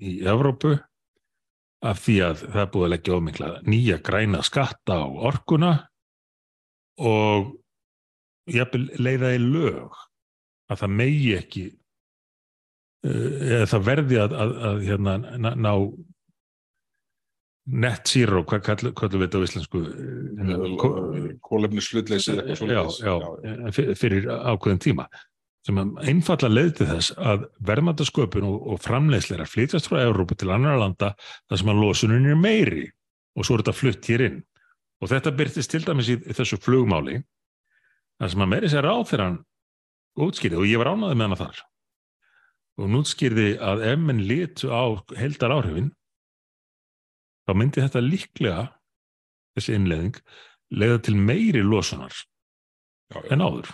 [0.01, 0.73] í Evrópu
[1.85, 5.73] af því að það er búið að leggja ómikla nýja græna skatta á orkuna
[6.99, 7.53] og
[8.49, 9.93] leiða í lög
[10.69, 11.65] að það megi ekki
[13.05, 15.13] eða það verði að, að, að hérna,
[15.55, 15.73] ná
[17.69, 19.81] net zero, hvað kallum kall við þetta á íslensku?
[21.45, 22.99] Kólefni slutleysið eitthvað já, svoleiðis.
[23.03, 25.05] já, fyr- fyrir ákveðin tíma.
[25.67, 25.77] Sem
[26.07, 31.11] einfalla leið til þess að verðmættasköpun og, og framleiðsleira flytjast frá Európa til annar landa
[31.49, 32.85] þar sem að losunin er meiri
[33.35, 34.39] og svo er þetta flutt hér inn.
[35.03, 37.19] Og þetta byrtist til dæmis í, í þessu flugmáli
[38.19, 39.37] þar sem að meiri sér ráð þegar hann
[40.19, 41.59] útskýrði og ég var ánaði með hana þar
[42.79, 44.83] og hún útskýrði að ef menn litu á
[45.19, 45.89] heldar áhrifin
[47.49, 48.63] þá myndi þetta líklega
[49.57, 50.21] þessi innleiðing
[50.77, 52.13] leiða til meiri losunar
[53.09, 53.29] Já, já.
[53.33, 53.69] en áður.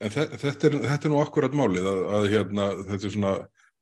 [0.00, 3.32] En þe- þetta er, þetta er nú akkurat málið að, að hérna, þetta er svona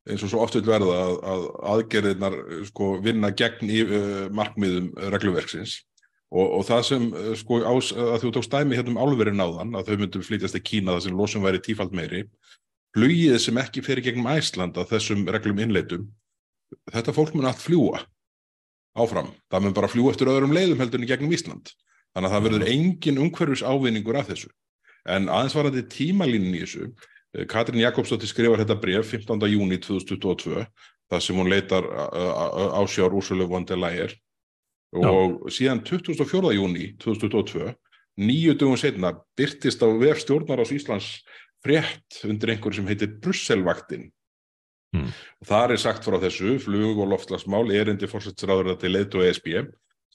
[0.07, 2.37] eins og svo oft vil verða að, að aðgerðirnar
[2.69, 5.77] sko, vinna gegn í uh, markmiðum regluverksins.
[6.35, 9.75] Og, og það sem uh, sko, ás, að þú tókst dæmi hérna um álverið náðan
[9.79, 12.25] að þau myndum flytjast til Kína þar sem losum væri tífald meiri
[12.97, 16.07] flugið sem ekki fer í gegnum Æsland að þessum reglum innleitum
[16.95, 18.01] þetta fólk mun allt fljúa
[18.97, 21.73] áfram, það mun bara fljúa eftir öðrum leiðum heldur en gegnum Ísland
[22.17, 24.51] þannig að það verður engin umhverfis ávinningur af þessu
[25.07, 26.91] En aðeins varandi tímalínin í þessu,
[27.37, 29.47] eh, Katrín Jakobsdóttir skrifar þetta bref 15.
[29.53, 30.67] júni 2022,
[31.11, 31.85] þar sem hún leitar
[32.83, 34.11] ásjár Úrsula von der Leyen
[34.93, 36.51] og síðan 24.
[36.57, 37.75] júni 2022,
[38.19, 41.23] nýju dögum setna, byrtist á vef stjórnarás Íslands
[41.63, 44.11] frétt undir einhverju sem heitir Brusselvaktin.
[44.97, 45.13] Mm.
[45.47, 49.53] Þar er sagt frá þessu, flug og loftslagsmál, erindi fórsættisráður til leitt og ESB,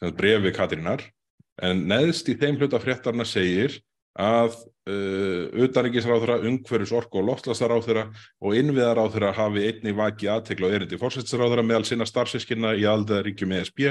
[0.01, 1.05] sem brefi Katrínar,
[1.61, 3.77] en neðst í þeim hluta fréttarna segir
[4.19, 4.57] að
[4.91, 8.07] uh, utanríkisráðura, umhverfis orku og loftslagsráðura
[8.43, 13.85] og innviðaráðura hafi einnig vakið aðtekla og erindi fórsættisráðura meðal sinna starfsískina í aldaríkjum ESB,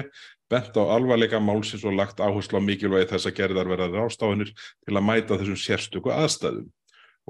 [0.52, 4.96] bent á alvarleika málsins og lagt áherslu á mikilvægi þess að gerðar verða rástafinir til
[4.96, 6.68] að mæta þessum sérstöku aðstæðum.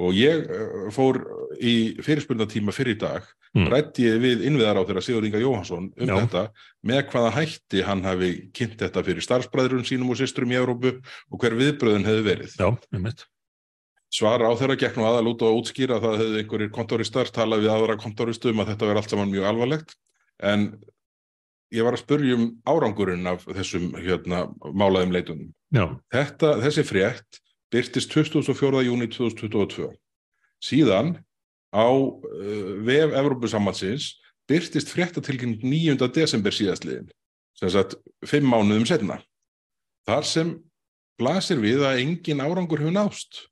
[0.00, 1.20] Og ég uh, fór
[1.60, 3.66] í fyrirspurnatíma fyrir dag Mm.
[3.66, 6.12] rætti ég við innviðar á þeirra Sigur Inga Jóhansson um Já.
[6.20, 6.42] þetta
[6.86, 11.42] með hvaða hætti hann hafi kynnt þetta fyrir starfsbræðurinn sínum og systurum í Európu og
[11.42, 12.52] hver viðbröðun hefði verið.
[12.54, 13.24] Já, einmitt.
[14.14, 17.64] Svar á þeirra gekk nú aðal út og útskýra að það hefði einhverjir kontoristar talað
[17.66, 19.96] við aðra kontoristum um að þetta verði allt saman mjög alvarlegt
[20.52, 20.64] en
[21.74, 25.50] ég var að spurja um árangurinn af þessum hérna, málaðum leitunum.
[25.74, 28.84] Já, Þetta, þessi frétt byrtist 24.
[28.86, 29.90] júni 2022.
[30.60, 31.14] Síðan
[31.70, 34.16] á uh, vef Evrópusammansins
[34.50, 36.08] byrtist fréttatilkynning 9.
[36.14, 37.10] desember síðastliðin,
[37.58, 37.94] sem sagt
[38.26, 39.20] fimm mánuðum setna.
[40.08, 40.56] Þar sem
[41.20, 43.46] blasir við að engin árangur hefur nást.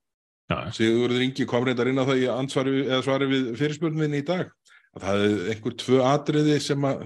[0.72, 4.48] Sigurður Ingi kom reyndar inn á það í ansvari eða svari við fyrirspurninni í dag
[4.96, 7.02] að það hefði einhver tvö atriði sem að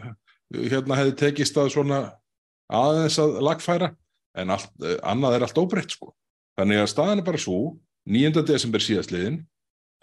[0.71, 1.99] hérna hefði tekist að svona
[2.73, 3.89] aðeins að lagfæra
[4.39, 6.13] en allt, eh, annað er allt óbreytt sko.
[6.61, 7.59] Þannig að staðan er bara svo
[8.11, 8.43] 9.
[8.49, 9.41] desember síðastliðin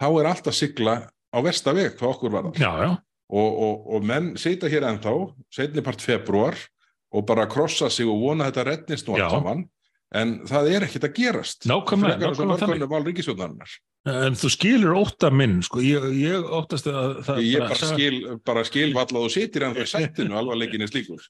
[0.00, 0.94] þá er allt að sigla
[1.30, 2.90] á versta veg hvað okkur var það já, já,
[3.30, 5.12] og, og, og menn sita hér ennþá
[5.54, 6.56] setni part februar
[7.14, 9.62] og bara krossa sig og vona þetta reddnist nú allt saman.
[10.10, 11.66] En það er ekkert að gerast.
[11.70, 13.76] Nákvæmlega, nákvæmlega mörgurnu val ríkisjónarinnar
[14.08, 18.16] en þú skilur ótta minn, sko, ég, ég óttast að það ég bara saga- skil,
[18.48, 21.20] bara skil vallað og sitir ennþá í sættinu alvarleikin er slíkur.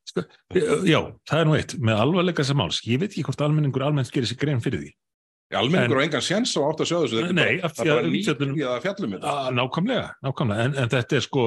[0.86, 4.12] Já, það er nú eitt, með alvarleika sem máls, ég veit ekki hvort almenningur almennt
[4.14, 4.92] gerir sér grein fyrir því.
[5.58, 8.12] Almenningur á engan séns á átt að sjá þessu er Nei, bara- það er bara
[8.12, 8.28] nýtt
[8.60, 11.46] í að fjallum þetta Að, nákvæmlega, nákvæmlega, en, en þetta er sko,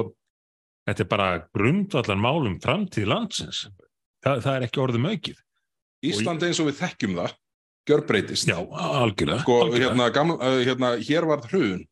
[0.88, 3.64] þetta er bara grundvallar málum framtíð landsins.
[4.24, 5.40] Þa, það er ekki orðum aukið.
[6.04, 7.34] Ísland eins og við þekkjum það
[7.88, 9.40] gjörbreytist Já, algjörlega.
[9.44, 9.90] sko, algjörlega.
[9.90, 11.82] hérna, gamla, uh, hérna, hér var hrun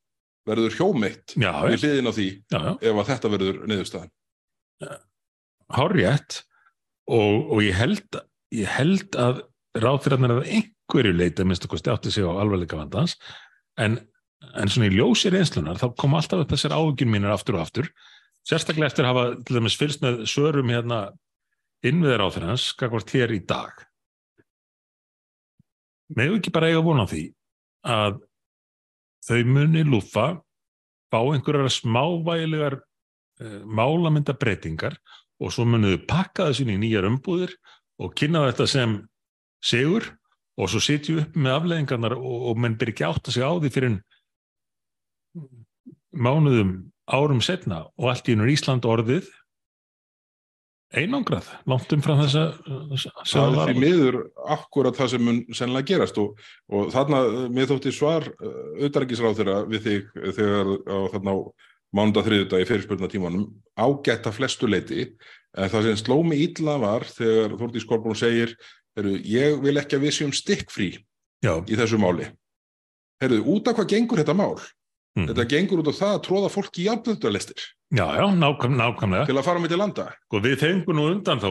[0.48, 2.72] verður hjómeitt við hliðin á því já, já.
[2.83, 4.11] ef að þetta verður niðurstaðan
[5.72, 6.38] hárjætt
[7.12, 8.18] og, og ég held
[8.53, 9.42] ég held að
[9.79, 10.51] ráðfyrirarnir að
[10.88, 13.16] einhverju leita minnst okkur stjátti sig á alvarleika vandans.
[13.79, 13.99] En,
[14.55, 17.88] en svona í ljósi reynslunar þá kom alltaf upp þessar áhugjum mínir aftur og aftur.
[18.49, 21.12] Sérstaklega eftir að hafa til dæmis fyrst með svörum hérna
[21.87, 23.73] innviðar á þeirrans skakvart hér í dag.
[26.12, 27.27] Meðu ekki bara eiga vona því
[27.88, 28.21] að
[29.27, 30.27] þau muni lúfa
[31.12, 34.99] fá einhverjar smávægilegar uh, málamyndabreitingar
[35.42, 37.55] og svo munuðu pakka þessu inn í nýjar umbúðir
[38.03, 38.99] og kynna þetta sem
[39.62, 40.11] sigur
[40.61, 43.55] og svo sitju upp með afleðingarnar og, og menn byrja ekki átt að segja á
[43.62, 43.95] því fyrir
[46.12, 46.73] mánuðum
[47.12, 49.31] árum setna og allt í ennur Ísland orðið
[50.93, 52.43] einangrað, langt um frá þessa
[52.91, 54.19] þessa- sem það er því miður
[54.55, 56.19] akkurat það sem mun sennilega gerast.
[56.21, 58.29] Og, og þarna uh, mér þótti svar
[58.77, 61.38] auðarikisráð þeirra við þig uh, þegar á þarna á
[61.97, 65.09] mánda þriðudag í fyrirspurnatímanum ágætt að flestu leiti
[65.57, 68.55] en það sem sló mig illa var þegar Þórtís Kolbrún segir
[68.99, 70.93] heru, ég vil ekki að við séum stikkfrí
[71.43, 72.29] í þessu máli.
[73.23, 74.57] Heru, út af hvað gengur þetta mál?
[75.19, 75.29] mm.
[75.31, 76.91] Þetta gengur út af það að tróða fólki í
[78.17, 79.29] já nákvæm, nákvæmlega.
[79.29, 80.07] Til að fara með til landa.
[80.33, 81.51] Og við fengum nú undan þá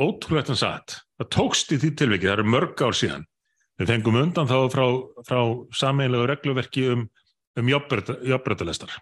[0.00, 0.98] ótrúlegt en satt.
[1.20, 3.26] Það tókst í því tilviki, það eru mörg ár síðan.
[3.78, 4.86] Við fengum undan þá frá,
[5.28, 5.40] frá
[5.74, 7.08] sameinlegu regluverki um,
[7.58, 8.94] um jobbröðalestar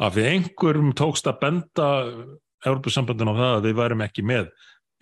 [0.00, 1.88] af því einhverjum tókst að benda
[2.64, 4.50] Európusambandin á það að við værum ekki með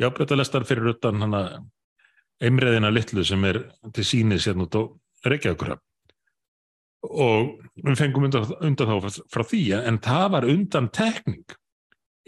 [0.02, 1.42] jobbröðalestar fyrir utan hana
[2.42, 3.62] einriðina litlu sem er
[3.94, 4.82] til sínis hérna út á
[5.28, 5.84] Reykjavíkurhöfn.
[7.08, 11.44] Og við fengum undan, undan þá frá, því en það var undan tekning.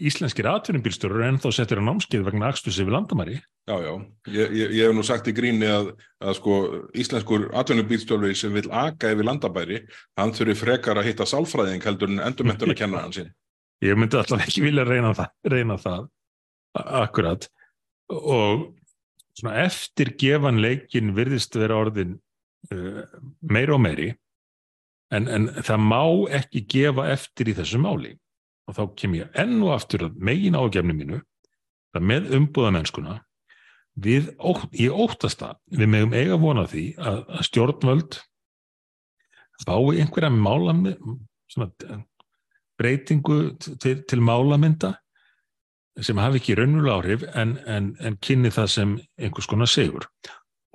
[0.01, 3.35] Íslenskir atvinnubílstjórar er ennþá settir á námskeið vegna akstus yfir landamæri.
[3.69, 3.91] Já, já,
[4.33, 5.91] ég, ég, ég hef nú sagt í gríni að,
[6.23, 6.55] að sko
[6.97, 9.83] íslenskur atvinnubílstjólfi sem vil aka yfir landabæri,
[10.17, 13.29] hann þurfi frekar að hitta sálfræðing heldur en endurmentur að kenna hann sín.
[13.87, 16.09] ég myndi alltaf ekki vilja reyna það, reyna það
[16.81, 17.45] akkurat.
[18.09, 18.71] Og
[19.37, 22.17] svona eftir gefanleikin virðist vera orðin
[22.71, 23.03] uh,
[23.41, 24.09] meiri og meiri
[25.11, 26.03] en, en það má
[26.41, 28.15] ekki gefa eftir í þessu máli.
[28.69, 31.21] Og þá kem ég enn og aftur að megin ágefni mínu
[31.91, 33.17] það með umbúðamennskuna
[33.99, 38.19] við, ótt, ég óttast það við megum eiga vona því að, að stjórnvöld
[39.61, 40.75] fái einhverja mála
[41.51, 41.99] svona
[42.79, 44.95] breytingu til, til málamynda
[45.99, 50.07] sem hafi ekki raunverulega áhrif en, en, en kynni það sem einhvers konar segur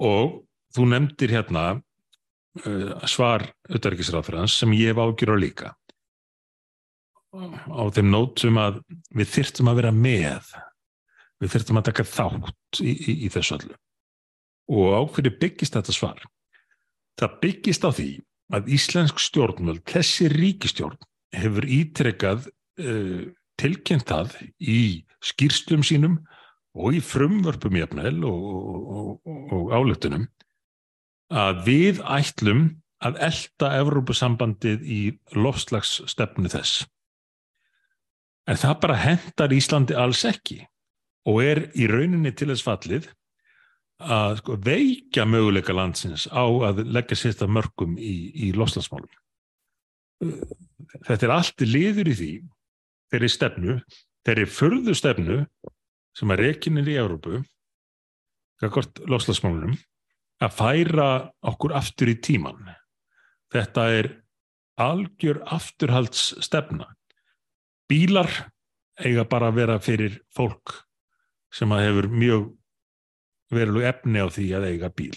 [0.02, 0.42] og
[0.76, 5.72] þú nefndir hérna uh, svar auðverkisráðfræðans sem ég hef ágjur á líka.
[7.36, 8.80] Á þeim nótum að
[9.16, 10.52] við þyrftum að vera með
[11.42, 13.74] við þyrftum að taka þátt í, í, í þessu öllu.
[14.72, 16.22] Og á hverju byggist þetta svar?
[17.20, 18.10] Það byggist á því
[18.56, 20.98] að íslensk stjórnvöld, þessi ríkistjórn
[21.36, 23.26] hefur ítrekkað uh,
[23.60, 24.80] tilkynnt það í
[25.24, 26.18] skýrslum sínum
[26.76, 30.26] og í frumvörpum jafnvel og, og, og, og álutunum
[31.32, 32.66] að við ætlum
[33.04, 35.00] að elda Evrópusambandið í
[35.36, 36.86] lofslagsstefnu þess.
[38.46, 40.62] En það bara hendar Íslandi alls ekki
[41.26, 43.08] og er í rauninni til þess fallið
[44.06, 49.10] að sko, veikja möguleika landsins á að leggja sérsta mörgum í, í lofslagsmálum.
[51.06, 52.30] Þetta er allt liður í því,
[53.12, 53.76] þeirri stefnu,
[54.26, 55.38] þeirri förðu stefnu
[56.16, 57.42] sem að rekinir í Európu,
[58.62, 59.76] kakvart lofslagsmálunum,
[60.42, 61.08] að færa
[61.48, 62.60] okkur aftur í tíman.
[63.52, 64.10] Þetta er
[64.80, 66.88] algjör afturhaldsstefna.
[67.88, 68.30] Bílar
[69.00, 70.74] eiga bara að vera fyrir fólk
[71.54, 72.46] sem að hefur mjög
[73.52, 75.16] verulegu efni á því að eiga bíl.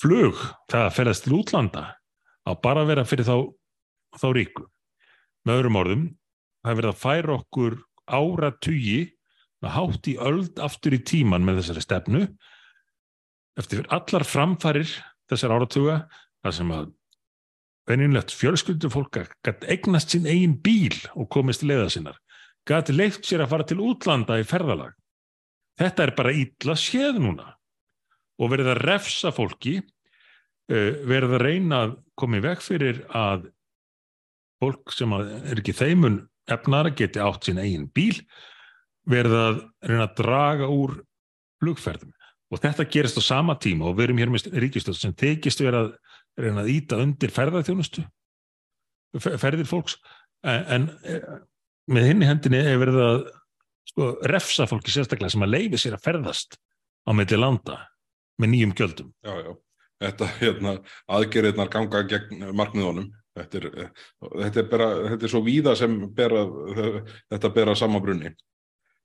[0.00, 0.38] Flug,
[0.70, 1.84] það að ferðast til útlanda
[2.42, 3.36] á bara að vera fyrir þá,
[4.18, 4.66] þá ríku.
[5.46, 6.04] Með öðrum orðum,
[6.62, 9.00] það verður að færa okkur áratugi
[9.62, 12.24] að hátt í öld aftur í tíman með þessari stefnu.
[13.58, 14.90] Eftir allar framfærir
[15.30, 15.96] þessar áratuga
[16.42, 16.90] þar sem að
[17.90, 22.18] venjunlegt fjölskyldu fólka gæti eignast sín eigin bíl og komist leiða sinnar
[22.68, 24.94] gæti leift sér að fara til útlanda í ferðalag.
[25.80, 27.48] Þetta er bara ítla séð núna
[28.38, 33.48] og verið að refsa fólki eh, verið að reyna að koma í veg fyrir að
[34.62, 36.20] fólk sem er ekki þeimun
[36.50, 38.16] efnara geti átt sín eigin bíl
[39.08, 40.96] verið að reyna að draga úr
[41.62, 42.12] flugferðum.
[42.52, 45.86] Og þetta gerist á sama tíma og við erum hér með ríkistöð sem tekist verið
[45.86, 48.04] að reyna að íta undir ferðarþjónustu
[49.20, 49.98] ferðir fólks.
[50.42, 51.24] En, en eh,
[51.92, 53.18] með hinn í hendinni er verið að
[53.90, 56.56] sko, refsa fólki sérstaklega sem að leifi sér að ferðast
[57.06, 57.78] á melli landa
[58.40, 59.10] með nýjum gjöldum.
[59.26, 59.52] Já, já,
[60.06, 60.76] þetta hérna,
[61.18, 63.68] aðgerðirnar ganga gegn markmiðunum þetta er,
[64.20, 66.46] þetta er bara þetta er svo víða sem bera,
[67.32, 68.34] þetta bera samabrunni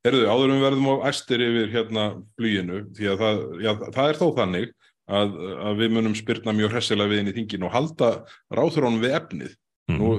[0.07, 2.03] Herðu, áður um verðum á æstir yfir hérna
[2.39, 4.67] blíinu, því að það, já, það er þó þannig
[5.19, 5.37] að,
[5.67, 8.11] að við munum spyrna mjög hressilega við inn í þingin og halda
[8.53, 9.55] ráþurónum við efnið.
[9.87, 9.99] Mm.
[10.01, 10.09] Nú,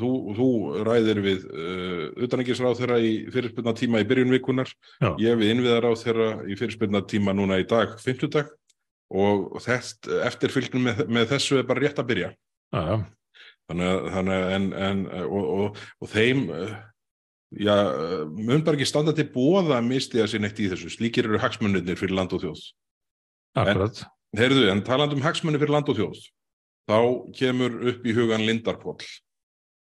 [0.00, 0.48] þú, þú
[0.84, 4.72] ræðir við uh, utanengisráþurra í fyrirspilna tíma í byrjunvikunar,
[5.20, 8.52] ég við innviðaráþurra í fyrirspilna tíma núna í dag, 50 dag
[9.14, 9.98] og þess,
[10.28, 12.32] eftirfylgnum með, með þessu er bara rétt að byrja.
[12.74, 13.00] Já,
[13.70, 16.44] þannig að en, en, og, og, og þeim
[17.54, 17.74] já,
[18.36, 20.92] mun bara ekki standa til bóða að mistiða sér neitt í þessu.
[20.92, 22.64] Slíkir eru hagsmunniðnir fyrir land og þjóð.
[23.62, 24.04] Akkurat.
[24.34, 26.24] En, heyrðu, en taland um hagsmunni fyrir land og þjóð
[26.88, 26.98] þá
[27.38, 28.98] kemur upp í hugan Lindarpól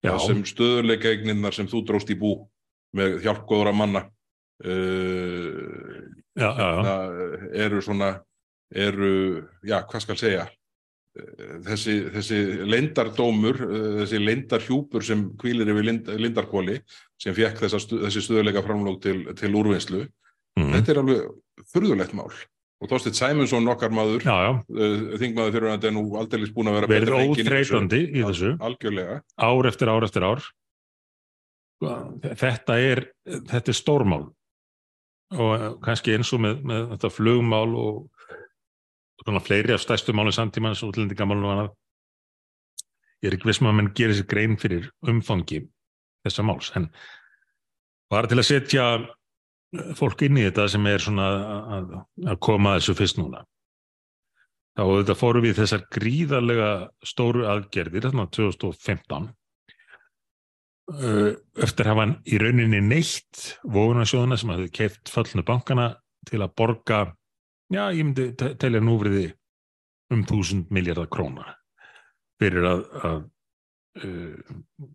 [0.01, 2.35] sem stöðurleika eigninnar sem þú dróst í bú
[2.97, 4.05] með hjálpgóðra manna
[4.65, 6.01] uh,
[6.37, 6.95] já, já, já.
[7.67, 8.11] eru svona
[8.71, 9.13] eru,
[9.67, 10.49] já, hvað skal segja
[11.67, 13.61] þessi, þessi leindardómur,
[14.03, 16.79] þessi leindarhjúpur sem kvílir yfir lind, lindarkóli
[17.21, 20.07] sem fekk þessa, þessi stöðuleika framlók til, til úrvinnslu.
[20.59, 20.73] Mm.
[20.75, 21.29] þetta er alveg
[21.71, 22.31] fyrðulegt mál.
[22.81, 24.25] Og Þorstein Sæmundsson okkar maður
[25.21, 28.55] þingmaður fyrir þetta er nú aldrei búin að vera verður óþreytandi í þessu.
[28.57, 29.19] algjörlega.
[29.37, 30.47] Ár eftir ár eftir ár.
[32.25, 34.25] Þetta er þetta er stórmál.
[35.37, 38.20] Og kannski eins og með, með þetta flugmál og
[39.21, 41.71] svona fleiri af stæstu máli samtímans og útlendingamálun og annað.
[43.21, 45.61] Ég er ekki vissum að mann gerir sér grein fyrir umfangi
[46.25, 46.89] þessa máls en
[48.11, 51.29] bara til að setja eh, fólk inn í þetta sem er svona
[51.77, 51.93] að,
[52.33, 53.45] að koma að þessu fyrst núna.
[54.79, 56.71] Þá þetta fóru við þessar gríðarlega
[57.05, 59.31] stóru aðgerðir þarna 2015
[60.97, 61.33] eh,
[61.67, 65.91] eftir hafa hann í rauninni neitt vóðunarsjóðuna sem hafði keift fallinu bankana
[66.31, 67.05] til að borga
[67.71, 69.31] já, ég myndi telja núfriði
[70.11, 71.55] um þúsund miljardar króna
[72.41, 73.21] fyrir að, að
[74.05, 74.89] uh,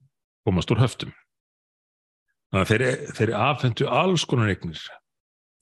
[0.46, 1.14] komast úr höftum.
[2.54, 4.80] Þannig að þeir, afhendu alls konar eignir,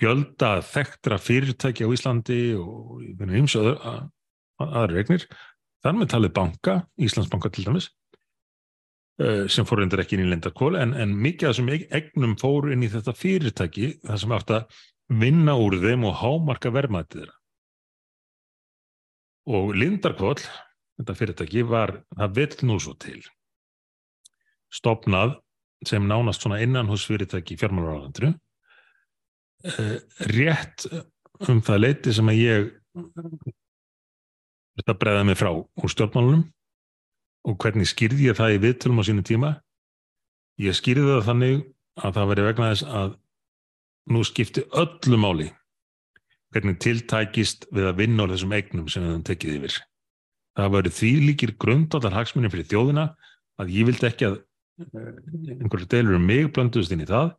[0.02, 3.02] fjölda þekktra fyrirtæki á Íslandi og
[4.62, 5.28] og aðra eignir,
[5.84, 7.90] þar með talið banka, Íslandsbanka til dæmis,
[9.24, 12.74] uh, sem fór reyndar ekki inn í lendarkóla, en, en mikið af þessum eignum fóru
[12.76, 17.38] inn í þetta fyrirtæki, það sem átt að vinna úr þeim og hámarka vermaðið þeirra.
[19.54, 20.38] Og Lindarkvól,
[21.00, 23.20] þetta fyrirtæki, var, það vill nú svo til,
[24.72, 25.36] stopnað
[25.88, 28.32] sem nánast svona innanhúsfyrirtæki í fjármálaráðandru,
[29.68, 29.98] eh,
[30.32, 30.88] rétt
[31.50, 32.72] um það leiti sem að ég
[34.78, 36.46] þetta bregða mig frá úr stjórnmálunum
[37.44, 39.50] og hvernig skýrði ég það í viðtölum á sínu tíma.
[40.62, 41.58] Ég skýrði það þannig
[42.00, 43.18] að það veri vegna þess að
[44.12, 45.50] nú skipti öllu máli
[46.54, 49.78] hvernig tiltækist við að vinna á þessum eignum sem höfum tekið yfir.
[50.54, 53.08] Það var því líkir grundallar hagsmunni fyrir þjóðina
[53.62, 57.34] að ég vildi ekki að eh, einhverju deilur um mig blönduðist inn í það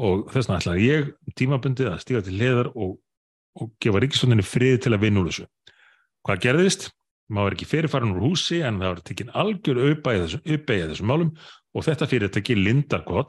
[0.00, 2.94] og þess vegna ætlaði ég tímabundið að stíga til leðar og,
[3.60, 5.48] og gefa ríkisvöndinni frið til að vinna úr þessu.
[6.24, 6.88] Hvað gerðist?
[7.32, 11.30] Má er ekki fyrirfarin úr húsi en það var tekin algjör uppæði þessum, þessum málum
[11.72, 13.28] og þetta fyrirtæki Lindarkvall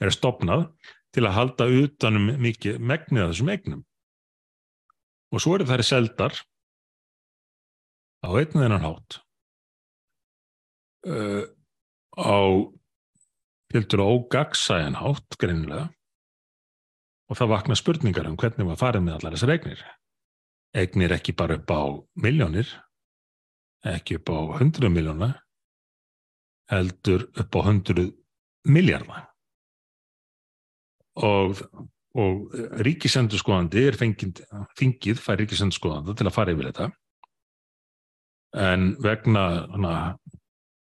[0.00, 0.68] er stopnað
[1.14, 3.82] til að halda utanum mikið megnið af þessum egnum.
[5.34, 6.38] Og svo eru þær seldar
[8.24, 9.18] á einn og einan hátt
[11.06, 11.44] uh,
[12.16, 12.38] á
[13.74, 15.88] hildur ógagsæjan hátt greinilega
[17.28, 19.84] og það vakna spurningar um hvernig maður farið með allar þessar eignir.
[20.74, 21.82] Eignir ekki bara upp á
[22.20, 22.68] miljónir,
[23.86, 25.30] ekki upp á hundru miljóna,
[26.70, 28.10] heldur upp á hundru
[28.68, 29.33] miljardar.
[31.14, 31.60] Og,
[32.18, 34.40] og ríkisendurskoðandi er fengið,
[34.78, 36.88] fengið fær ríkisendurskoðanda til að fara yfir þetta
[38.64, 39.44] en vegna
[39.74, 39.92] hana,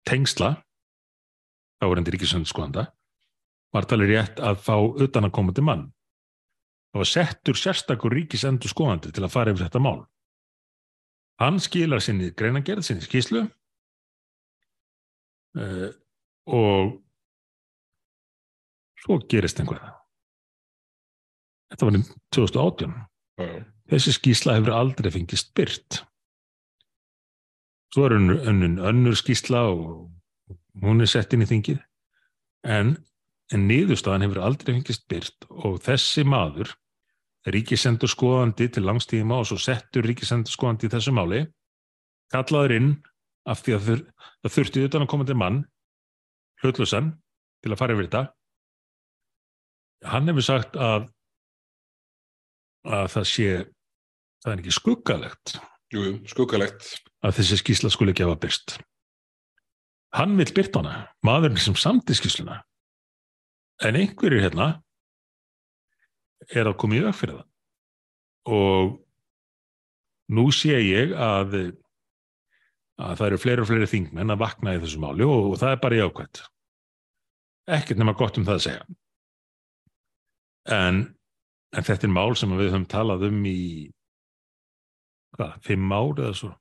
[0.06, 0.52] tengsla
[1.78, 2.86] þá er endi ríkisendurskoðanda
[3.74, 5.84] var talið rétt að fá utan að koma til mann
[6.92, 10.02] var settur sérstakur ríkisendur skoðandi til að fara yfir þetta mál.
[11.40, 13.46] Hann skilar sinni greinagerð, sinni skíslu
[15.56, 15.88] uh,
[16.52, 16.92] og
[19.02, 20.01] svo gerist einhverða.
[21.72, 22.02] Þetta var í
[22.36, 22.96] 2018.
[23.42, 23.52] Já.
[23.92, 26.02] Þessi skísla hefur aldrei fengist byrt.
[27.92, 30.12] Svo er önnur, önnur, önnur skísla og
[30.80, 31.80] hún er sett inn í þingið
[32.72, 32.94] en,
[33.52, 36.72] en niðurstaðan hefur aldrei fengist byrt og þessi maður
[37.52, 41.42] ríkisendur skoðandi til langstíma og svo settur ríkisendur skoðandi í þessu máli
[42.32, 42.92] kallaður inn
[43.50, 44.04] af því að þur,
[44.40, 45.58] það þurfti utan að koma til mann
[46.62, 47.10] hlutlusan
[47.62, 48.22] til að fara yfir þetta
[50.12, 51.10] hann hefur sagt að
[52.86, 53.50] að það sé
[54.42, 55.58] það er ekki skuggalegt.
[55.92, 56.88] Jú, skuggalegt.
[57.22, 58.78] að þessi skísla skuli gefa byrst
[60.16, 62.60] hann vil byrta hana maðurinn sem samti skísluna
[63.86, 64.68] en einhverjir hérna
[66.52, 67.48] er að koma í veg fyrir það.
[68.52, 68.92] Og
[70.34, 71.54] nú sé ég að
[73.02, 75.74] að það eru fleiri og fleiri þingmenn að vakna í þessu máli og, og það
[75.74, 76.42] er bara jákvæmt
[77.72, 78.84] ekkert nema gott um það að segja.
[80.76, 81.00] En,
[81.72, 83.90] en þetta er mál sem við höfum talað um í
[85.36, 86.52] hvað, fimm ár eða svo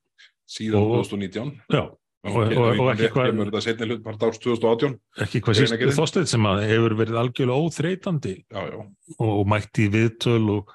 [0.52, 1.52] Síðan Og- 2019.
[1.72, 1.82] já,
[2.24, 5.00] Og- og- og ekki hvað- Kemur þetta setni hlut part árs 2018.
[5.18, 8.92] ekki hvað síst þósteinn sem að hefur verið algjörlega óþreytandi Já, já.
[9.20, 10.70] og mætti viðtöl og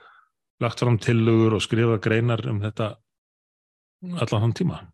[0.61, 2.97] lagt fram tillögur og skrifa greinar um þetta
[4.03, 4.87] allan þann tíma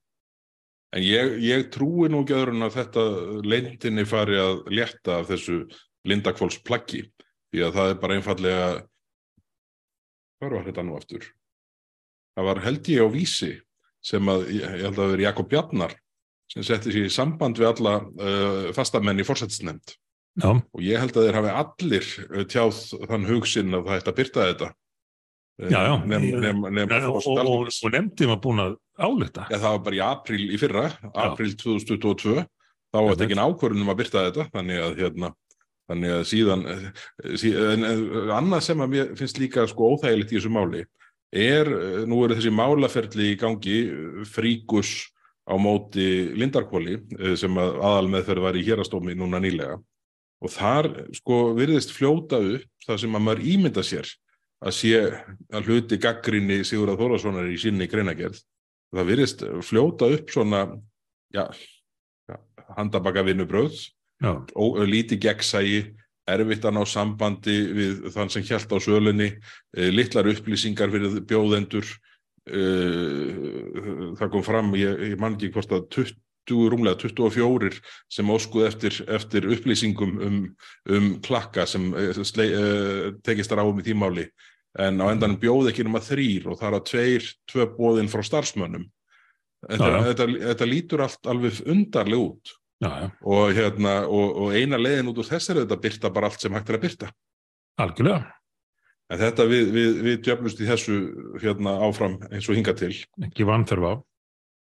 [0.94, 3.02] En ég, ég trúi nú ekki öðrun að þetta
[3.48, 5.64] leintinni fari að létta af þessu
[6.06, 7.10] lindakvóls plaggi.
[7.50, 8.82] Því að það er bara einfallega,
[10.42, 11.26] hvað var þetta nú aftur?
[12.34, 13.52] Það var held ég á vísi
[14.02, 15.96] sem að, ég held að það veri Jakob Bjarnar
[16.50, 19.94] sem setti sér í samband við alla uh, fastamenn í fórsættisnefnd.
[20.42, 24.12] já, Og ég held að þeir hafi allir uh, tjáð þann hugsin að það ætti
[24.12, 24.70] að byrta þetta.
[25.62, 25.94] Uh, Já, já.
[26.08, 29.82] Nefn, nefn, nefn, og, og, og, og nefndi var búin að álita Já, það var
[29.86, 34.00] bara í apríl í fyrra, apríl 2022, þá var Já, þetta ekki ákvörðun um að
[34.00, 35.30] byrta þetta, þannig að hérna,
[35.92, 36.90] þannig að síðan, eh,
[37.38, 38.02] sí, en, en,
[38.38, 40.82] annað sem að mér finnst líka sko óþægilegt í þessu máli
[41.32, 43.78] er, eh, nú eru þessi málaferli í gangi,
[44.28, 45.12] fríkus
[45.46, 49.78] á móti Lindarkvóli eh, sem að aðal meðferð var í hérastómi núna nýlega.
[50.42, 54.08] Og þar sko virðist fljóta upp það sem að maður ímynda sér
[54.62, 54.96] að sé
[55.54, 58.40] að hluti gaggrinni Sigurðar Þórðarssonar í sinni greinagerð
[58.92, 60.62] það virðist fljóta upp svona
[61.32, 61.46] já,
[62.76, 65.82] handabaka vinnubröð, já, lítið gegnsægi
[66.30, 69.30] erfitt að ná sambandi við þann sem hjælt á sölunni,
[69.74, 71.88] e, litlar upplýsingar fyrir bjóðendur
[72.46, 72.62] e,
[74.18, 76.14] það kom fram ég, ég man ekki hvort að 20,
[76.70, 80.40] rúmlega 24 sem óskuð eftir, eftir upplýsingum um,
[80.90, 84.30] um klakka sem e, slei, e, tekist þar á um í tímáli.
[84.80, 88.22] En á endanum bjóð ekki nema þrýr og það er að tveir, tvö bóðin frá
[88.24, 88.86] starfsmönnum.
[89.62, 94.80] Þetta, þetta, þetta lítur allt alveg undarlega út já, já, og, hérna, og, og eina
[94.80, 97.12] leiðin út úr þess er þetta að byrta bara allt sem hægt er að byrta
[97.80, 98.22] algjörlega.
[99.12, 100.96] En þetta við, við, við djöflust í þessu
[101.42, 102.94] hérna áfram eins og hinga til.
[103.26, 103.94] Ekki vanþörf á.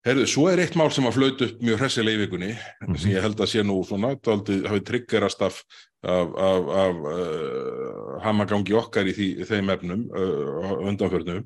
[0.06, 2.52] Herðu, svo er eitt mál sem að flauta upp mjög hressilega í vikunni
[2.94, 5.58] sem ég held að sé nú svona dálítið hafi triggerast af,
[6.06, 11.40] af, af, af uh, hamagangi okkar í því, þeim efnum uh, undanförnu.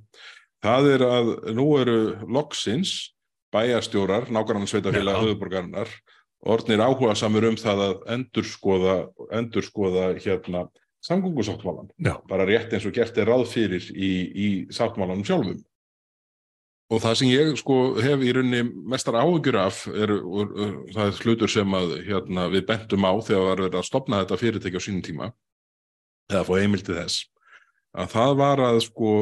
[0.59, 1.97] Það er að nú eru
[2.27, 3.13] loksins
[3.55, 5.95] bæjarstjórar, nákvæmlega sveitafélag höfuborgarinnar
[6.45, 8.99] orðnir áhuga samur um það að endurskoða,
[9.35, 10.67] endurskoða hérna
[11.03, 15.59] samgöngusáttmálan já, bara rétt eins og gert er ráð fyrir í, í sáttmálanum sjálfum.
[16.89, 21.11] Og það sem ég sko hef í rauninni mestar áhyggjur af er, er, er það
[21.11, 24.81] er hlutur sem að hérna, við bentum á þegar var verið að stopna þetta fyrirtæki
[24.81, 25.29] á sínum tíma
[26.31, 27.27] eða fá heimil til þess
[27.97, 29.13] að það var að sko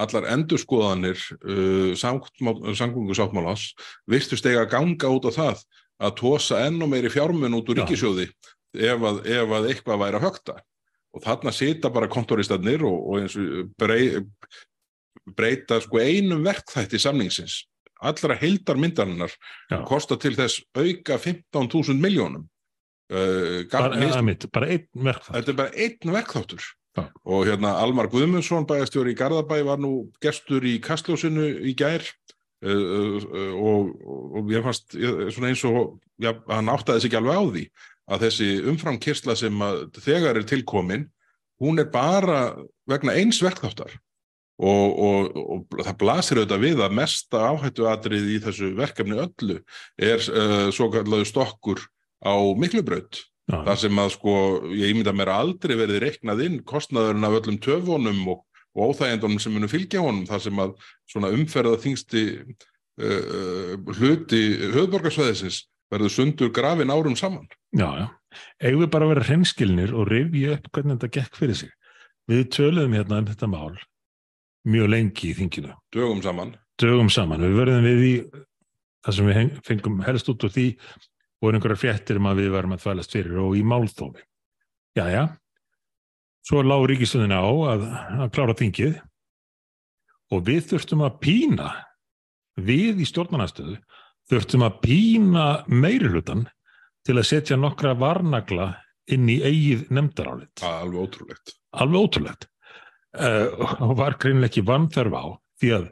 [0.00, 3.70] allar endurskoðanir uh, samgöngu sáttmálans
[4.10, 5.64] virtust eiga að ganga út á það
[6.00, 8.28] að tósa ennum meiri fjármun út úr ríkisjóði
[8.74, 10.56] ef að, ef að eitthvað væri að högta
[11.10, 14.20] og þarna sita bara kontoristarnir og, og eins og brey,
[15.36, 17.64] breyta sko einum verkþætti samningsins.
[18.00, 19.32] Allra heildar myndarinnar
[19.68, 19.82] Já.
[19.88, 22.46] kosta til þess auka 15.000 miljónum
[23.12, 26.68] uh, bara, mitt, bara einn verkfætt Þetta er bara einn verkþáttur.
[26.96, 27.04] Já.
[27.22, 32.02] og hérna Almar Guðmundsson bæjastjóri í Garðabæ var nú gestur í Kastljósinu í gær
[32.60, 33.94] og,
[34.36, 37.64] og ég fannst ég- svona eins og já, hann áttaði sig ekki alveg á því
[38.10, 41.08] að þessi umframkyrsla sem að þegar er tilkomin
[41.60, 42.56] hún er bara
[42.88, 43.92] vegna eins verkþáttar.
[44.60, 49.56] Og, og, og það blasir auðvitað við að mesta áhættu atrið í þessu verkefni öllu
[49.96, 51.80] er uh, svo kallahu stokkur
[52.20, 53.22] á miklubraut.
[53.48, 54.34] Já, þar sem að sko,
[54.76, 58.44] ég ímynda mér aldrei verið reiknað inn kostnaðurinn af öllum töfunum og,
[58.76, 60.74] og óþægendunum sem munu fylgja honum, þar sem að
[61.10, 64.42] svona umferða þingsti uh, hluti
[64.74, 67.48] höfðborgarsvæðisins verður sundur grafin árum saman.
[67.74, 68.08] já, já.
[68.62, 71.70] Eigum við bara að vera hreinskilnir og rifja upp hvernig þetta gekk fyrir sig.
[72.30, 73.72] Við töluðum hérna um þetta mál
[74.70, 76.52] mjög lengi í þinginu, Dögum saman.
[76.78, 77.42] dögum saman.
[77.42, 78.12] Við verðum við í
[79.02, 80.66] það sem við fengum helst út úr því
[81.42, 84.22] voru einhverjar fréttir um að við varum að þvælast fyrir og í málþófi.
[84.94, 85.22] Já, já.
[86.46, 87.86] Svo lág ríkistöðin á að,
[88.24, 88.98] að klára þingið
[90.30, 91.70] og við þurftum að pína,
[92.60, 93.76] við í stjórnarnastöðu,
[94.30, 96.46] þurftum að pína meirihlutan
[97.06, 98.72] til að setja nokkra varnagla
[99.10, 100.62] inn í eigið nefndarálit.
[100.64, 101.54] Alveg ótrúlegt.
[101.74, 102.46] Alveg ótrúlegt.
[103.10, 105.24] Uh, og var greinlega ekki vannþörf á
[105.58, 105.88] því að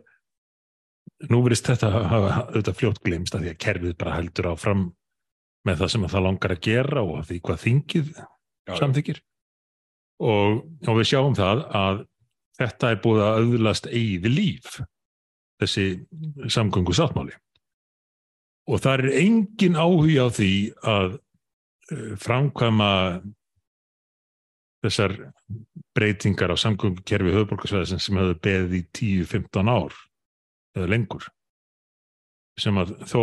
[1.32, 4.84] nú verist þetta hafa auðvitað fljótt glemst að því að kerfið bara heldur áfram
[5.66, 8.74] með það sem að það langar að gera og því hvað þingið já.
[8.78, 9.18] samþykir
[10.19, 12.05] og, og við sjáum það að
[12.59, 14.81] þetta er búið að auðlast eigið líf
[15.62, 15.87] þessi
[16.51, 17.37] samgöngu sáttmáli
[18.69, 20.53] og það er engin áhuga á því
[20.83, 22.93] að uh, framkvæma
[24.85, 25.16] þessar
[25.97, 28.85] breytingar á samgöngukerfi höfuborgarsvæðisins sem hefur beðið í
[29.25, 29.97] 10-15 ár
[30.79, 31.27] eða lengur
[32.59, 33.23] sem að þó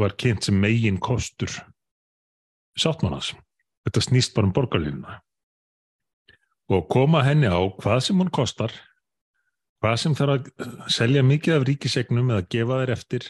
[0.00, 1.52] var kynnt sem megin kostur
[2.80, 3.34] sáttmálas.
[3.86, 5.20] Þetta snýst bara um borgarlínuna.
[6.72, 8.72] Og koma henni á hvað sem hún kostar,
[9.82, 13.28] hvað sem þarf að selja mikið af ríkisegnum eða gefa þeir eftir,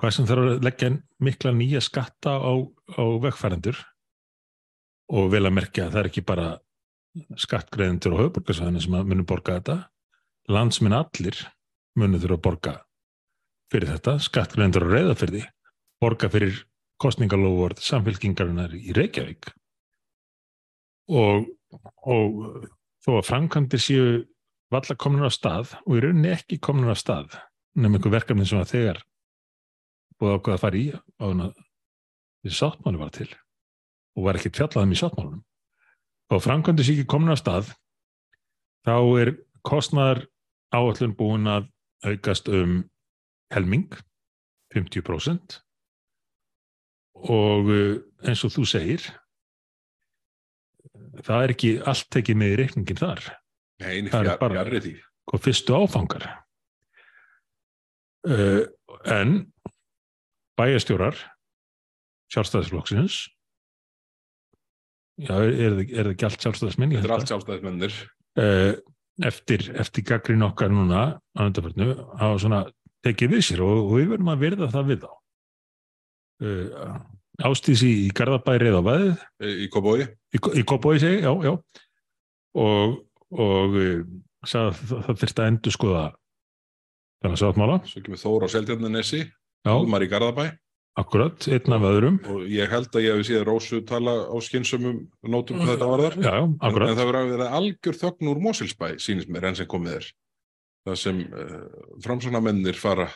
[0.00, 2.52] hvað sem þarf að leggja mikla nýja skatta á,
[2.96, 3.76] á vegfærendur
[5.12, 6.48] og vel að merkja að það er ekki bara
[7.36, 9.76] skattgreðendur og höfuborgarsvæðinu sem munum borga þetta.
[10.48, 11.38] Landsminn allir
[11.98, 12.74] munum þurfa að borga
[13.72, 15.42] fyrir þetta, skattgreðendur og reyðafyrði,
[16.00, 16.62] borga fyrir
[17.02, 19.50] kostningalóford samfélkingarinnar í Reykjavík.
[21.12, 22.66] Og, og
[23.02, 24.06] þó að framkvæmdir séu
[24.72, 27.36] valla komin á stað og í rauninni ekki komin á stað
[27.74, 29.00] nefnum einhver verkefni sem að þegar
[30.20, 33.30] búið ákveða að fara í á hann að sáttmáli var til
[34.16, 35.42] og var ekki fjallaðum í sáttmálunum
[36.32, 37.72] og framkvæmdir sé ekki komin á stað
[38.86, 39.34] þá er
[39.66, 40.24] kostnaðar
[40.74, 41.68] áallun búin að
[42.06, 42.82] aukast um
[43.54, 43.92] helming
[44.74, 45.60] 50%
[47.22, 49.04] og uh, eins og þú segir
[51.26, 53.22] það er ekki allt tekið með í reikningin þar
[53.82, 54.54] Nei, Það er bara-
[54.84, 54.92] því.
[55.32, 56.24] og fyrstu áfangar
[58.28, 58.64] uh,
[59.10, 59.32] en
[60.58, 61.16] bæjastjórar
[62.32, 63.16] sjálfstæðisflokksins
[65.22, 66.94] já, er, er, það- það ekki allt sjálfstæðismenn?
[66.98, 67.96] Þetta er allt sjálfstæðismennir.
[68.42, 68.72] uh,
[69.28, 71.02] eftir, eftir gaggrín okkar núna
[71.36, 72.62] á undarförnu hafa svona
[73.04, 75.10] tekið við sér og, og við verðum að virða það við þá
[76.46, 76.94] uh,
[77.40, 80.02] Ástísi í Garðabæri eða veðið Í Kóbói.
[80.36, 81.52] í, Kópói segi, já, já
[82.52, 82.98] og,
[83.32, 84.02] og uh,
[84.44, 86.02] sagði að það, þurfti að endur skoða
[87.22, 89.22] þennan sáttmála Svo kemur Þór á Seldjarnanesi.
[89.64, 90.44] já, Almar í Garðabæ.
[91.00, 94.98] akkurat, einn af öðrum Og ég held að ég hef séð Rósu tala á skynsumum
[95.24, 96.18] nótum hvað þetta var þar.
[96.20, 99.48] já, já, En, akkurat en það verður að vera algjör þögn úr Mosilsbæ, sýnist mér,
[99.48, 100.10] enn sem komið er.
[100.84, 101.64] Það sem uh,
[102.04, 103.08] framsóknarmennir fara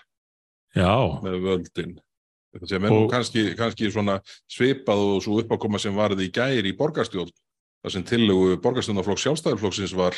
[0.73, 0.89] já,
[1.21, 1.97] með völdin.
[2.65, 4.21] Sem er nú kannski, kannski svona
[4.53, 7.35] svipað og svo uppákoma sem varði í gæri í borgarstjórn.
[7.85, 10.17] Það sem tillögu borgarstjórnarflokk sjálfstæðarflokksins var,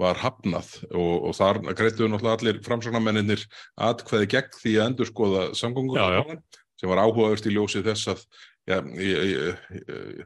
[0.00, 3.44] var hafnað og, og þar greituðu náttúrulega allir framsóknarmenninir
[3.90, 6.38] atkveði gegn því að endur skoða samgöngur
[6.80, 8.22] sem var áhugaðust í ljósi þess að
[8.70, 10.22] ja, ég, ég,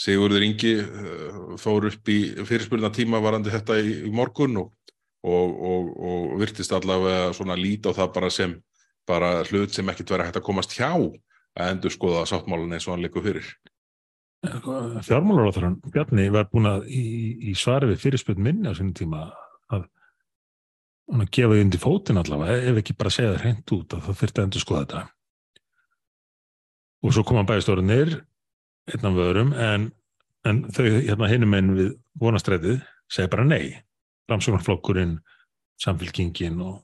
[0.00, 4.72] Sigurður Ingi uh, fór upp í fyrirspurna tíma varandi þetta í, í morgun og,
[5.22, 8.56] og, og, og virtist allavega svona lít á það bara sem
[9.08, 12.94] bara hlut sem ekkert verið hægt að komast hjá að endur skoða sáttmálun eins og
[12.94, 13.46] hann leikur fyrir.
[14.44, 17.04] fjármálaráþarann Bjarni var búin að í,
[17.50, 19.22] í svari við fyrirspöld minni á sinni tíma
[19.72, 19.86] að
[21.12, 24.18] að gefa því undir fótinn allavega, ef ekki bara segja það hreint út að það
[24.20, 25.02] þurfti að endur skoða þetta.
[27.04, 28.14] Og svo koma bæjastórunir,
[28.88, 29.90] einn af öðrum, en,
[30.48, 31.90] en þau hérna hinum einn við
[32.20, 32.80] vonastrætið
[33.12, 33.76] segja bara nei.
[34.30, 35.18] Framsóknarflokkurinn,
[35.84, 36.80] samfélkingin og,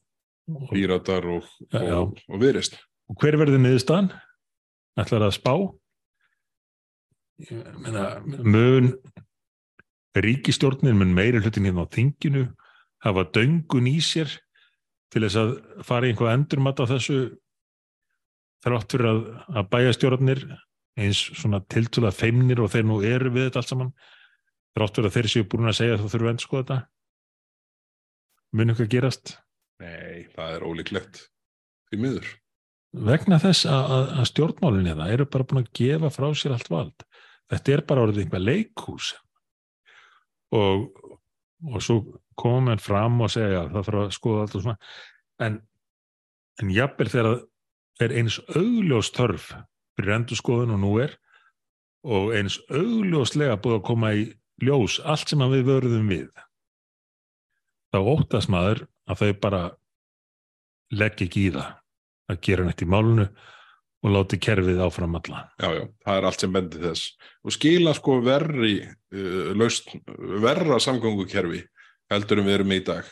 [0.50, 1.96] og, Píratar og, Já, já.
[2.00, 2.78] og, og viðrist.
[3.10, 4.10] og hver verður niðurstaðan?
[5.00, 5.54] Ætlar að spá?
[7.40, 8.04] Ég meina,
[8.44, 8.90] mun
[10.18, 12.42] ríkistjórnin mun meiri hlutin hérna á þinginu
[13.04, 14.32] hafa döngun í sér
[15.10, 15.52] til þess að
[15.86, 17.20] fara í einhvað endurmat á þessu
[18.64, 19.20] þrátt fyrir að,
[19.56, 20.42] að bæjastjórnir
[21.00, 23.92] eins svona tiltúlega feimnir og þeir nú eru við þetta allt saman
[24.76, 26.78] þrátt fyrir að þeir séu búin að segja að þú þurfum að endurskoða þetta
[28.58, 29.32] mun eitthvað gerast
[29.80, 31.24] Nei, það er ólíklegt.
[31.90, 32.30] Því miður.
[32.90, 36.70] vegna þess að, að, að stjórnmálinni það eru bara búin að gefa frá sér allt
[36.72, 37.04] vald
[37.50, 39.12] þetta er bara orðið einhver leikhús
[40.58, 40.88] og,
[41.70, 42.00] og svo
[42.40, 45.60] koma menn fram og segja að það þarf að skoða allt og svona en,
[46.62, 49.50] en jafnvel þegar það er eins augljós törf
[49.98, 51.16] fyrir endur skoðun og nú er
[52.06, 54.28] og eins augljóslega búið að koma í
[54.64, 56.30] ljós allt sem við vörðum við
[57.90, 59.62] þá óttast maður að þau bara
[60.94, 61.72] legg ekki í það
[62.30, 63.26] að gera neitt í málunu
[64.00, 65.42] og láti kerfið áfram alla.
[65.60, 67.10] Já, já, það er allt sem bendir þess.
[67.44, 69.90] Og skila sko verri, uh, laust,
[70.40, 71.64] verra samgöngukerfi
[72.10, 73.10] heldur en við erum í dag.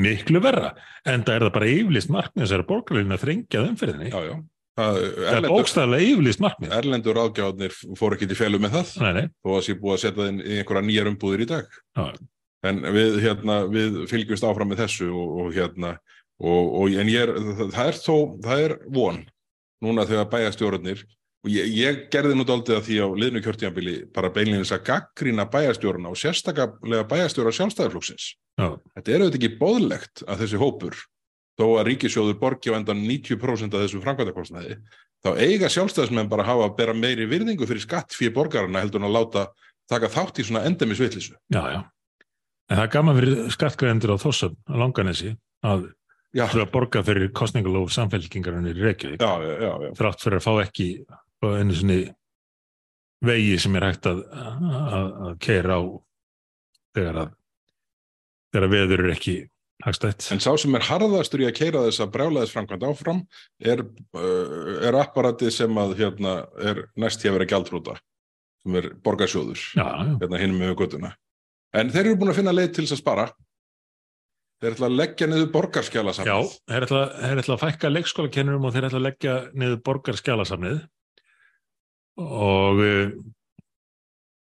[0.00, 0.72] Miklu verra,
[1.06, 4.10] en það er það bara yfirlist markmið þessari borgarlegin að þrengja umferðinni.
[4.10, 4.34] Já, já.
[4.74, 6.72] Það, það er erlendur, bókstæðlega yfirlist markmið.
[6.74, 10.00] erlendur ráðgjáðnir fór ekki til fjölu með það Nei, nei, þó að sé búið að
[10.02, 11.76] setja það inn í einhverja nýjar umbúðir í dag.
[11.94, 12.08] Já.
[12.64, 15.96] En við, hérna, við fylgjumst áfram með þessu og, og hérna,
[16.40, 17.34] og, og en ég er,
[17.74, 19.20] það, er þó, það er von
[19.84, 21.04] núna þegar bæjastjórarnir
[21.44, 25.44] og ég, ég gerði nú daldið að því á liðnu kjörtíðanbili bara beinleginis að gaggrína
[25.52, 28.30] bæjastjórarna og sérstaklega bæjastjóra sjálfstæðarflokksins.
[28.56, 31.02] já, Þetta er auðvitað ekki bóðlegt að þessi hópur,
[31.60, 34.78] þó að ríkisjóður borgi á endan 90% af þessum framkvæmdakostnaði,
[35.20, 39.02] þá eiga sjálfstæðismenn bara að hafa að bera meiri virðingu fyrir skatt fyrir borgarana heldur
[39.02, 39.44] en að láta
[39.90, 41.36] taka þátt í svona endemis vitlisu.
[41.52, 41.84] já, já.
[42.70, 45.34] En það er gaman fyrir skattgreðendur á Þossum, á Langanesi,
[45.66, 45.90] að
[46.34, 50.52] Já, þurfa að borga fyrir kostningalóf samfélkingarinn í Reykjavík, já, já, þrátt fyrir að fá
[50.64, 50.88] ekki
[51.44, 51.98] einu svona
[53.24, 55.82] vegi sem er hægt að, að, að keira á
[56.96, 57.34] þegar að
[58.54, 59.36] þegar að veður er ekki
[59.84, 60.28] hagstætt.
[60.30, 63.22] En sá sem er harðastur í að keira þessa brjálæðisframkvæmd áfram
[63.58, 63.82] er,
[64.14, 67.96] uh, er apparatið sem að hérna er næst hjá verið gjaldrúta,
[68.62, 71.14] sem er borgarsjóður, hérna hinum með göttuna.
[71.74, 73.26] En þeir eru búin að finna leið til þess að spara.
[74.62, 76.36] Þeir ætla að leggja niður borgarskjala Já,
[76.70, 80.78] þeir ætla, þeir ætla að fækka leikskólakennurum og þeir ætla að leggja niður borgarskjálasamnið
[82.24, 83.10] og uh,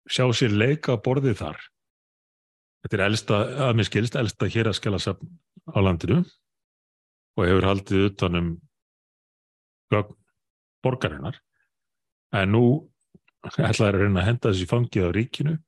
[0.08, 1.60] sjá sér leika borðið þar.
[2.82, 5.30] Þetta er elsta, að mér skilst, elsta hér að skjálasafn
[5.68, 6.22] á landinu
[7.38, 8.50] og hefur haldið utanum
[10.82, 11.36] borgarinnar.
[12.34, 12.64] En nú
[13.44, 15.58] ætla þeir að reyna að henda þessi fangið á ríkinu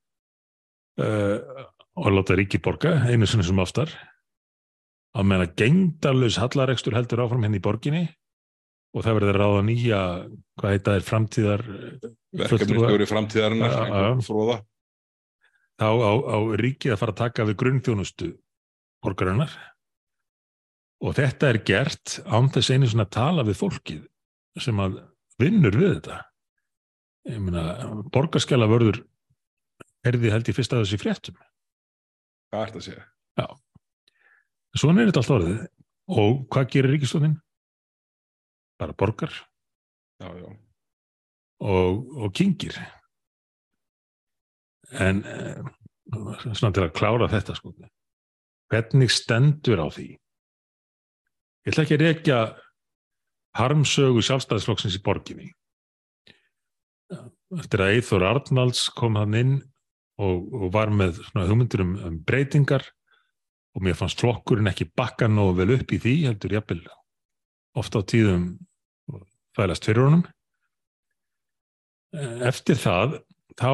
[1.01, 1.65] uh,
[1.99, 3.91] og láta ríki borga einu sinni sem oftar
[5.11, 8.03] að meðan að gengdarlaus hallarekstur heldur áfram henni í borginni
[8.95, 9.99] og það verður ráða nýja
[10.59, 11.65] hvað heita er framtíðar
[12.35, 14.07] verkefnistjóri framtíðarinnar, Já, já.
[14.11, 14.57] einhver fróða.
[15.81, 18.31] þá á, á ríkið að fara að taka við grunnþjónustu
[19.03, 19.53] borgarinnar
[21.01, 24.03] og þetta er gert án þess einu svona tala við fólkið
[24.61, 24.99] sem að
[25.41, 26.19] vinnur við þetta
[27.31, 27.63] ég meina
[28.13, 29.01] borgarskjala vörður
[30.07, 31.37] erði held ég fyrst að þessi fréttum?
[32.51, 33.05] Hvað ert að segja?
[34.77, 35.63] svona er þetta allt orðið.
[36.11, 37.39] Og hvað gerir ríkistofnin?
[38.81, 39.33] bara borgar.
[40.21, 40.57] Já, já.
[41.59, 42.77] og, og kingir
[44.91, 45.61] en eh,
[46.53, 47.73] svona til að klára þetta sko.
[48.73, 50.07] Hvernig stendur á því?
[51.61, 52.39] Ég ætla ekki að rekja
[53.57, 55.49] harmsögu sjálfstæðisflokksins í borginni.
[57.57, 59.55] Eftir að Eithor Arnalds kom hann inn
[60.21, 62.85] og, og var með svona hugmyndir um, um breytingar
[63.75, 66.83] og mér fannst flokkurinn ekki bakka nógu vel upp í því heldur jafnvel
[67.79, 68.45] ofta á tíðum
[69.55, 70.23] fælast fyrir honum.
[72.43, 73.21] Eftir það
[73.59, 73.71] þá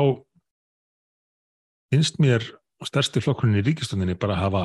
[1.93, 2.45] finnst mér
[2.85, 4.63] stærsti flokkurinn í ríkistöndinni bara að hafa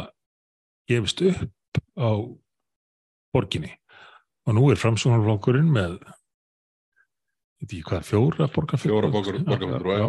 [0.91, 2.11] gefist upp á
[3.33, 3.73] borginni.
[4.49, 5.97] Og nú er framsóknarflokkurinn með
[7.63, 10.09] veit ekki hvað, fjóra borgarflokkur Fjóra borgar, borgarfulltrúa, já.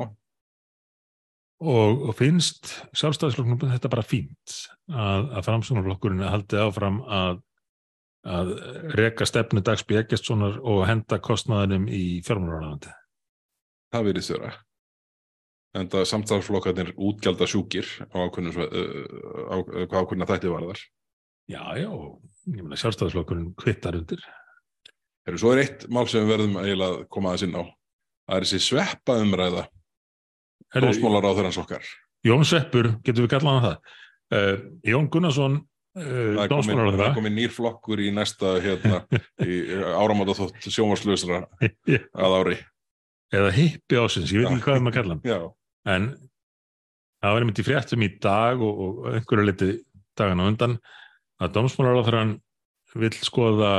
[1.61, 4.57] Og, og finnst sjálfstæðisflokknum þetta bara fínt
[4.89, 7.39] að, að framsóknarflokkurinn haldi áfram að,
[8.25, 8.53] að
[8.97, 12.93] reka stefnu Dagsby Eggertssonar og henda kostnaðinum í fjármálaráðandi.
[13.93, 14.53] Það verið þurra.
[15.73, 20.81] En það samtalsflokkarnir útgjalda sjúkir á ákveðnum, sve- uh, þætti varðar.
[21.49, 21.89] Já, já,
[22.53, 24.21] ég meina sjálfstæðisflokkurinn kvittar undir.
[25.27, 27.63] Heru, svo er eitt mál sem við verðum að koma aðeins inn á.
[28.27, 29.17] Það er þessi sveppa
[30.73, 31.85] umræða, dósmálar á þeirrans okkar.
[32.23, 33.95] Jón Sveppur, getur við kallað hann það.
[34.33, 34.53] Uh,
[34.89, 39.01] Jón Gunnarsson, uh, Það komin, dómsmálar á það er komin nýr flokkur í næsta hérna,
[39.49, 39.57] í
[39.93, 42.59] áramáta þótt sjónvarslösra að ári.
[43.33, 45.51] eða hippi ásins, ég veit ekki hvað maður kalla hann.
[45.83, 46.09] En
[47.19, 49.71] það var einmitt í fréttum í dag og, og einhverju liti
[50.17, 50.79] dagana á undan
[51.41, 52.37] að dómsmálar
[52.93, 53.71] vill skoða,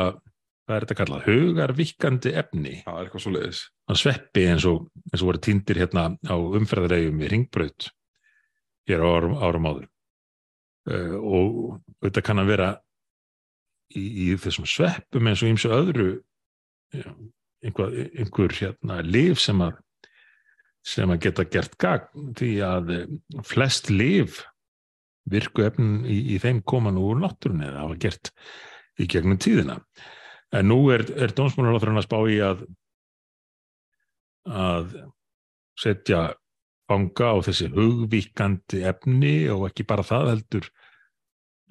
[0.64, 2.76] hvað er þetta kallað, hugarvíkandi efni.
[2.86, 3.62] það er eitthvað svo leiðis.
[3.90, 7.90] að sveppi eins og, eins og voru týndir hérna á umferðaregjum í ringbraut
[8.88, 9.86] hér á árum, árum áður
[10.90, 11.52] uh, og
[12.04, 12.70] þetta kann að vera
[13.92, 16.10] í, í þessum sveppum eins og eins og öðru
[17.64, 19.80] einhver, einhver hérna lif sem að
[20.84, 23.12] sem að geta gert gagn því að eh,
[23.48, 24.42] flest lif
[25.32, 28.30] virku efnin í, í þeim koma nú úr náttúrunni eða hafa gert
[29.00, 29.78] í gegnum tíðina
[30.54, 32.64] en nú er, er dómsmálaráþurinn að spá í að
[34.44, 34.96] að
[35.80, 36.34] setja
[36.88, 40.68] fanga á þessi hugvíkandi efni og ekki bara það heldur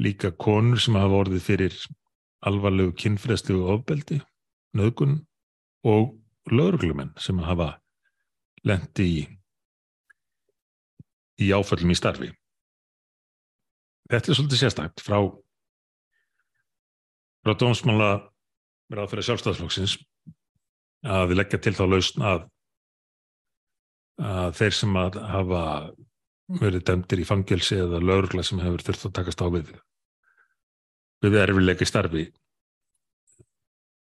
[0.02, 1.78] líka konur sem hafa orðið fyrir
[2.44, 4.20] alvarlegu kynfræðslegu ofbeldi,
[4.76, 5.22] nöðgun
[5.86, 6.18] og
[6.52, 7.78] lögreglumenn sem hafa
[8.68, 9.22] lendi í,
[11.46, 12.32] í áföllum í starfi.
[14.12, 15.22] Þetta er svolítið sérstakt frá
[17.44, 18.12] frá dómsmála
[18.92, 19.96] ráð fyrir sjálfstæðsflokksins
[21.14, 22.50] að leggja til þá lausn að
[24.24, 25.64] að þeir sem að hafa
[26.60, 29.72] verið dæmdir í fangelsi eða lögregla sem hefur þurft að takast á við
[31.24, 32.26] við erfileika í starfi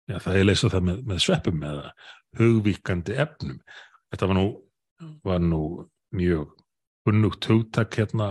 [0.09, 1.91] já, það er leysa það með, með sveppum eða
[2.39, 3.59] hugvíkandi efnum.
[4.09, 4.45] Þetta var nú,
[5.25, 5.61] var nú
[6.15, 6.55] mjög
[7.09, 8.30] unnugt hugtak hérna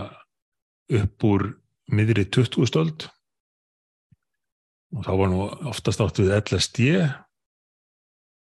[0.98, 1.48] upp úr
[1.92, 3.06] miðri 20 stöld
[4.96, 6.86] og þá var nú oftast átt við LSD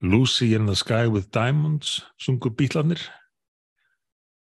[0.05, 3.01] Lucy in the Sky with Diamonds sungu bílarnir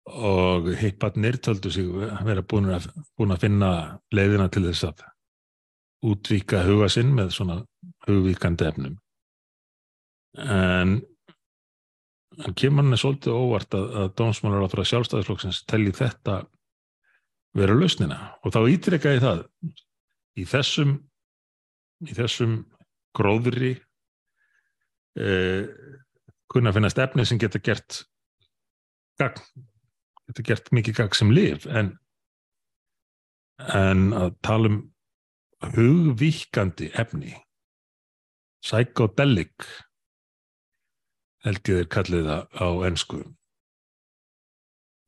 [0.08, 1.88] og hipparnir töldu sig
[2.24, 3.70] vera búin að, búin að finna
[4.14, 5.04] leiðina til þess að
[6.08, 7.58] útvíka huga sinn með svona
[8.06, 8.98] hugvíkandi efnum.
[10.38, 11.00] En
[12.46, 16.38] en kemur hann er svolítið óvart að, að dómsmálar á frá sjálfstæðisflokksins telli þetta
[17.58, 18.18] vera lausnina.
[18.44, 19.44] Og þá ítrekka ég það
[20.38, 20.94] í þessum
[22.06, 22.60] í þessum
[23.16, 23.72] gróðri
[25.18, 25.64] eh,
[26.48, 28.04] kunna finna stefni sem geta gert
[29.18, 29.42] gagn,
[30.28, 31.96] geta gert mikið gagn sem lif en
[33.58, 34.78] en að tala um
[35.74, 37.34] hugvíkandi efni
[38.62, 39.66] psychedelic
[41.46, 43.20] held ég þeir kallið það á ennsku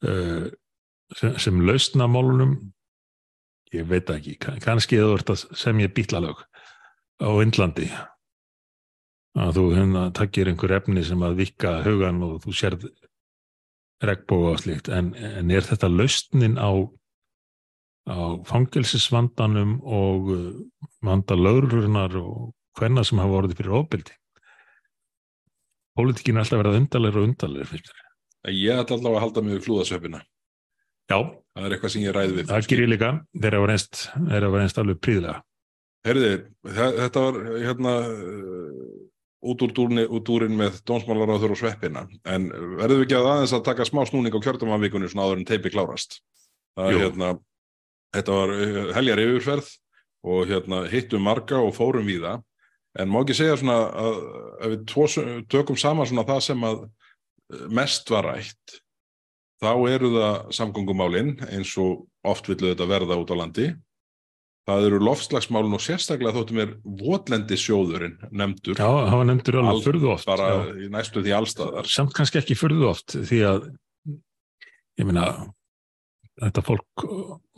[0.07, 0.47] uh,
[1.15, 2.57] sem, sem lausna málunum
[3.75, 6.43] ég veit ekki, kannski eða þú ert að semja bítlalög
[7.21, 7.89] á Indlandi.
[9.39, 12.89] Að þú hérna takkir einhver efni sem að vika hugan og þú sérð
[14.03, 14.89] regnbóga og slíkt.
[14.91, 16.73] En, en er þetta lausnin á
[18.11, 20.31] á fangelsisvandanum og
[21.05, 24.17] vanda lögrunar og hvenna sem hafa orðið fyrir ofbeldi?
[25.99, 27.83] Pólitíkin er alltaf verið undarlegur og undarlegur
[28.49, 30.23] Ég ætla alltaf að halda mig við flúðasveppina
[31.11, 31.19] Já,
[31.55, 33.09] Það er eitthvað sem ég ræði við það ger ég líka.
[33.35, 35.39] Þeir hafa reynst, þeir hafa reynst alveg príðlega
[36.07, 36.31] Herði,
[36.65, 37.95] þetta var hérna
[39.41, 42.07] út úr, dúrni, út úrin með dómsmálaráður og sveppina.
[42.29, 42.49] En
[42.81, 45.73] verðum við ekki að aðeins að taka smá snúning á kjörtumanvíkunni svona áður en teipi
[45.73, 46.21] klárast?
[46.77, 47.31] Það er hérna
[48.17, 49.73] þetta var eh, heljar yfirferð
[50.31, 52.39] og hérna hittum marga og fórum víða.
[52.99, 54.21] En má ekki segja svona að
[54.61, 55.09] ef við tvo,
[55.53, 58.81] tökum saman svona það sem að eh, mest var rætt
[59.61, 63.71] þá eru það samgöngumálin eins og oft villu þetta verða út á landi
[64.71, 68.79] það eru lofslagsmálin og sérstaklega þóttum er votlendi sjóðurinn nefndur.
[68.79, 70.61] Já, það var nefndur alveg Al- furðu oft bara já.
[70.85, 73.69] í næstu því allstaðar samt kannski ekki furðu oft því að
[75.01, 75.27] ég meina
[76.41, 77.05] þetta fólk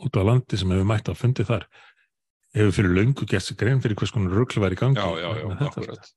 [0.03, 1.67] út á landi sem hefur mætt að fundi þar
[2.53, 4.99] hefur fyrir löngu gert sig grein fyrir hvers konar rugl var í gangi.
[4.99, 6.11] Já, já, já, akkurat.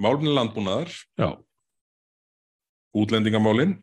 [0.00, 0.90] Málminni landbúnaðar,
[1.20, 1.28] Já,
[2.94, 3.76] útlendingamálin.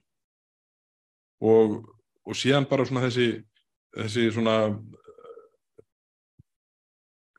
[1.41, 1.79] Og,
[2.27, 3.27] og síðan bara svona þessi
[3.97, 4.55] þessi svona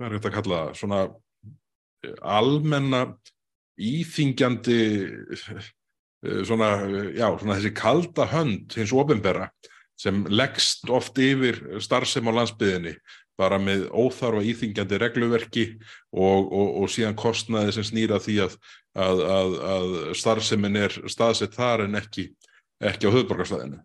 [0.03, 3.03] hvað er þetta að kalla svona eh, almenna
[3.79, 4.81] íþingjandi
[5.37, 5.67] eh,
[6.47, 9.51] svona, eh, já, svona þessi kalda hönd hins ofinbera
[10.01, 12.97] sem leggst oft yfir starfsem á landsbyðinni
[13.39, 15.67] bara með óþarfa íþingjandi regluverki
[16.11, 18.59] og, og, og síðan kostnaði sem snýra því að,
[18.99, 22.27] að, að, að starfsemin er staðsett þar en ekki,
[22.83, 23.79] ekki á höfðborgarstæðinu.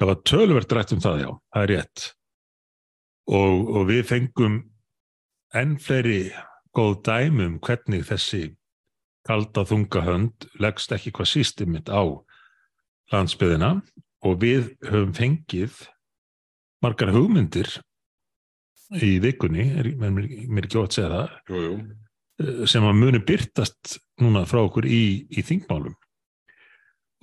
[0.00, 2.08] það var töluvert rætt um það já, það er rétt
[3.30, 4.58] og, og við fengum
[5.56, 6.30] enn fleiri
[6.76, 8.42] góð dæmum hvernig þessi
[9.26, 12.02] kalda þunga hönd leggst ekki hvað sístimit á
[13.10, 13.72] landsbyðina
[14.26, 15.80] og við höfum fengið
[16.84, 17.70] margar hugmyndir
[18.90, 21.74] í vikunni, er, mér, er ekki ótt að segja það, jú, jú.
[22.42, 25.94] eh, sem að muni byrtast núna frá okkur í, í þingmálum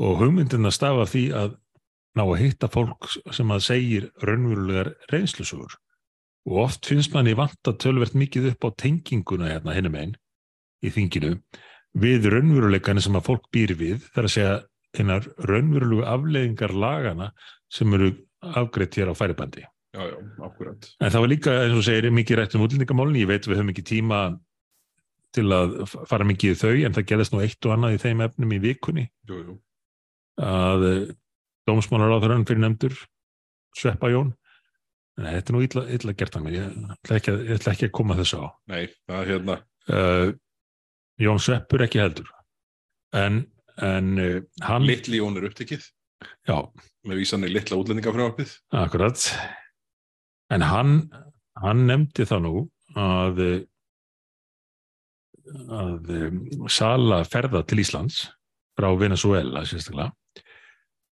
[0.04, 1.58] og hugmyndina stafa því að
[2.18, 5.76] ná að hitta fólk sem að segir raunverulegar reynslusugur
[6.48, 10.16] og oft finnst manni vanta tölvert mikið upp á tenginguna hérna hinnum einn
[10.86, 11.36] í þinginu
[11.98, 14.56] við raunveruleikana sem að fólk býr við þar að segja
[14.98, 17.32] hinnar raunverulegu afleiðingar lagana
[17.74, 18.12] sem eru
[18.58, 19.66] afgreitt hér á færibandi.
[19.98, 20.90] Já, já, akkurat.
[21.02, 23.18] En það var líka, eins og segir, mikið rætt um útlendingamálun.
[23.18, 24.20] Ég veit við höfum ekki tíma
[25.36, 25.78] til að
[26.10, 28.60] fara mikið í þau, en það gerðist nú eitt og annað í þeim efnum í
[28.64, 29.56] vikunni Jú, jú.
[30.40, 30.86] að
[31.68, 33.00] dómsmálar á þeirra fyrir nefndur
[33.78, 34.32] Sveppa Jón.
[35.18, 36.56] En þetta er nú illa, illa gert hann mér.
[36.60, 38.48] Ég ætla ekki, að- ætla ekki að koma þessu á.
[38.74, 39.58] Nei, það er hérna,
[39.88, 40.34] Uh,
[41.24, 42.28] Jón Sveppur ekki heldur.
[43.16, 43.38] En,
[43.80, 44.84] en uh, hann...
[44.84, 45.86] litli Jón er upptekið
[46.50, 46.58] Já,
[47.08, 48.52] með vísan í litla útlendingafrjáfið.
[48.76, 49.24] Akkurat.
[50.52, 50.92] En hann,
[51.64, 52.54] hann nefndi það nú
[53.00, 53.40] að,
[55.80, 58.26] að um, sala ferða til Íslands
[58.78, 60.12] frá Venezuela sérstaklega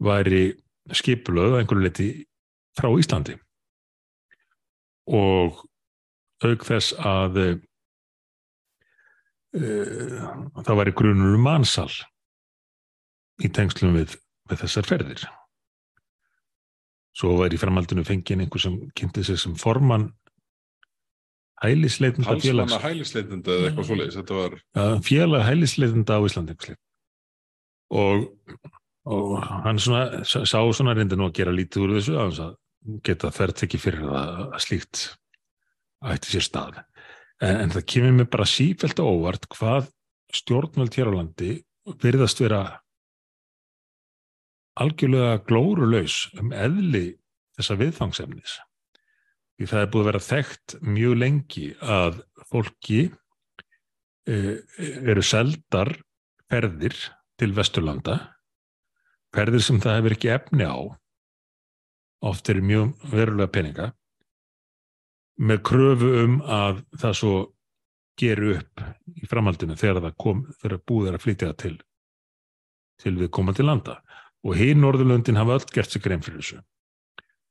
[0.04, 0.44] væri
[0.92, 2.10] skipulöð að einhverju leti
[2.76, 3.38] frá Íslandi
[5.06, 5.62] og
[6.46, 7.56] auk þess að uh,
[10.66, 11.92] það væri grunur um mansal
[13.44, 14.18] í tengslum við,
[14.50, 15.26] við þessar ferðir.
[17.16, 20.10] Svo væri í framhaldinu fengið einhver sem kynnti sig sem formann
[21.64, 22.74] hælisleitenda félags.
[22.74, 24.18] Halsmanna hælisleitenda eða eitthvað svoleiðis.
[24.20, 24.58] Þetta var,
[25.06, 26.76] félag hælisleitenda á Íslandi.
[27.96, 28.28] Og,
[29.08, 29.34] og
[29.64, 32.54] hann svona, sá svona reyndi nú að gera lítið úr þessu að að
[33.06, 35.04] geta þverð ekki fyrir það að slíkt
[36.06, 36.80] ætti sér stað.
[37.44, 39.90] En, en það kemur mér bara sífælt á óvart hvað
[40.36, 41.52] stjórnvöld hér á landi
[42.02, 42.62] virðast vera
[44.80, 47.16] algjörlega glórulaus um eðli
[47.56, 48.58] þessa viðfangsefnis.
[49.56, 52.18] Því það er búið að vera þekkt mjög lengi að
[52.52, 53.02] fólki
[54.28, 54.56] eh,
[55.08, 55.94] eru seldar
[56.52, 56.98] ferðir
[57.40, 58.18] til Vesturlanda,
[59.36, 60.78] ferðir sem það hefur ekki efni á,
[62.22, 63.90] oft eru mjög verulega peninga,
[65.36, 67.34] með kröfu um að það svo
[68.20, 68.84] geru upp
[69.20, 71.74] í framhaldinu þegar það kom, þegar búið er að flytja það til,
[73.04, 73.98] til við komandi landa.
[74.46, 76.62] Og hinn Norðurlöndin hafa öll gert sig grein fyrir þessu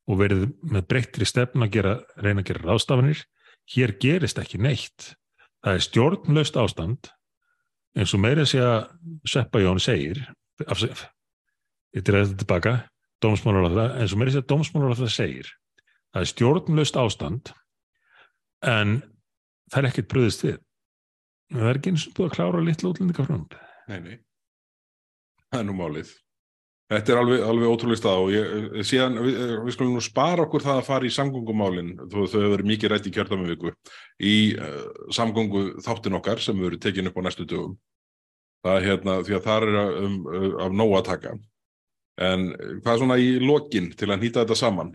[0.05, 3.23] og verið með breyttri stefn að gera, reyna að gera ráðstafanir.
[3.73, 5.15] Hér gerist ekki neitt.
[5.65, 7.09] Það er stjórnlaust ástand
[7.97, 8.73] eins og meira að segja
[9.25, 10.21] Seppa Jón segir
[10.69, 11.07] afsef,
[11.95, 12.73] ég dreif þetta tilbaka
[13.25, 15.51] dómsmálaráðra, eins og meira að segja dómsmálaráðra segir
[16.13, 17.51] það er stjórnlaust ástand
[18.65, 18.99] en
[19.73, 20.61] það er ekkert bröðist við
[21.55, 23.59] það er ekki eins og búið að klára litla útlendingafrönd
[23.89, 24.15] nei, nei.
[25.55, 26.13] Það er nú málið.
[26.91, 30.61] Þetta er alveg, alveg ótrúlega stað og ég, síðan, við, við skulum nú spara okkur
[30.61, 33.71] það að fara í samgöngumálin þó þau hefur verið mikið rætt í kjörðami viku
[34.21, 34.83] í uh,
[35.15, 37.73] samgöngu þáttin okkar sem við verið tekin upp á næstu dögum.
[38.65, 41.33] Það er hérna, því að það er um, uh, af nóg að taka.
[42.21, 44.93] En hvað er svona í lokin til að nýta þetta saman?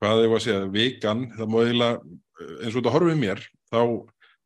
[0.00, 3.80] Hvað er að segja, vikan, það má eiginlega, eh, eins og þetta horfið mér, þá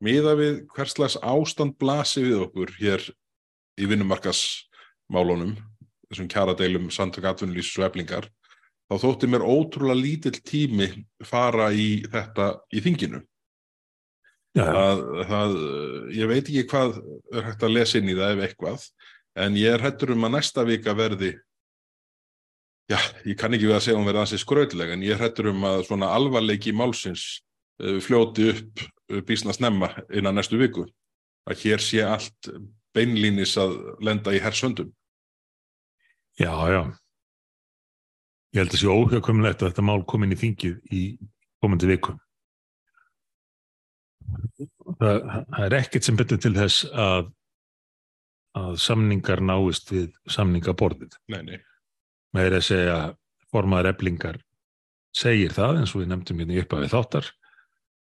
[0.02, 3.04] miða við hverslags ástand blasi við okkur hér
[3.78, 5.56] í vinnumarkasmálunum,
[6.10, 8.28] þessum kjaradeilum, samtök atvinnulísus og eflingar,
[8.90, 10.88] þá þótti mér ótrúlega lítill tími
[11.24, 13.22] fara í þetta í þinginu.
[14.52, 14.98] Það,
[15.30, 15.54] það,
[16.12, 16.98] ég veit ekki hvað
[17.32, 18.84] er hægt að lesa inn í það ef eitthvað,
[19.40, 21.30] en ég er hættur um að næsta vika verði,
[22.90, 25.52] já, ég kann ekki við að segja að hún verði ansið skröðleg, en ég hættur
[25.52, 27.26] um að svona alvarleiki málsins
[27.82, 30.86] uh, fljóti upp uh, býsna snemma innan næstu viku.
[31.50, 32.50] Að hér sé allt
[32.94, 34.92] beinlínis að lenda í hersöndum.
[36.38, 36.82] já, já
[38.52, 41.02] ég held að sé óhjákvæmulegt að þetta mál kom inn í þingið í
[41.62, 42.14] komandi viku
[45.00, 47.30] það, það er ekkert sem betur til þess að
[48.60, 51.58] að samningar náist við samningaborðið Nei, nei.
[52.40, 52.96] Er að segja
[53.52, 54.40] formaður eblingar
[55.12, 57.28] segir það eins og við nefndum hérna í uppafið þáttar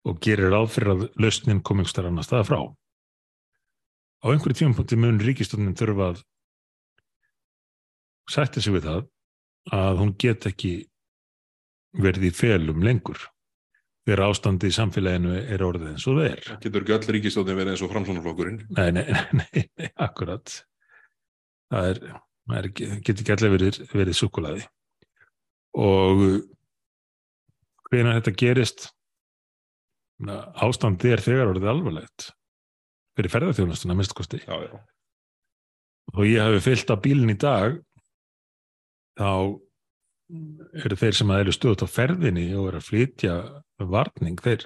[0.06, 2.60] og gerir ráð fyrir að lausnin komingstar annars staða frá.
[4.22, 6.22] Á einhverju tímapunkti mun ríkistöndin þurfa að
[8.30, 9.04] sætti sig við það
[9.74, 10.72] að hún get ekki
[12.02, 13.18] verið í felum lengur
[14.06, 16.44] þegar ástandi í samfélaginu er orðið eins og það er.
[16.62, 18.60] Getur ekki öll ríkistóðin verið eins og framsónaflokkurinn.
[18.78, 19.04] Nei, nei,
[19.38, 20.54] nei, nei, akkurat.
[21.72, 22.00] Það er,
[22.62, 24.66] ekki, getur ekki allir verið, verið sukulaði.
[25.78, 26.24] Og
[27.88, 28.88] hvenær þetta gerist,
[30.22, 32.30] ástandi er þegar orðið alvarlegt
[33.16, 34.72] fyrir ferðarþjónustuna mist kosti já, já.
[36.14, 37.80] og ég hafi fyllt á bílinn í dag
[39.18, 39.58] þá
[40.80, 43.34] eru þeir sem eru stöðut á ferðinni og eru að flytja
[43.82, 44.64] varning þeir,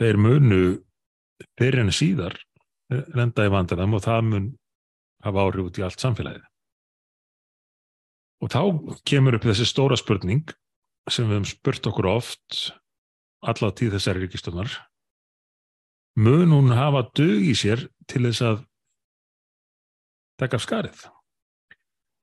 [0.00, 0.62] þeir munu
[1.58, 2.38] fyrir en síðar
[2.88, 4.48] lenda í vandarðam og það mun
[5.22, 6.44] hafa áhrif út í allt samfélagið.
[8.42, 8.62] Og þá
[9.06, 10.50] kemur upp þessi stóra spurning
[11.10, 12.62] sem við hefum spurt okkur oft
[13.42, 14.74] alla tíð þessari ríkistöndar
[16.18, 18.62] mun hún hafa dög í sér til þess að
[20.42, 21.02] taka af skarið?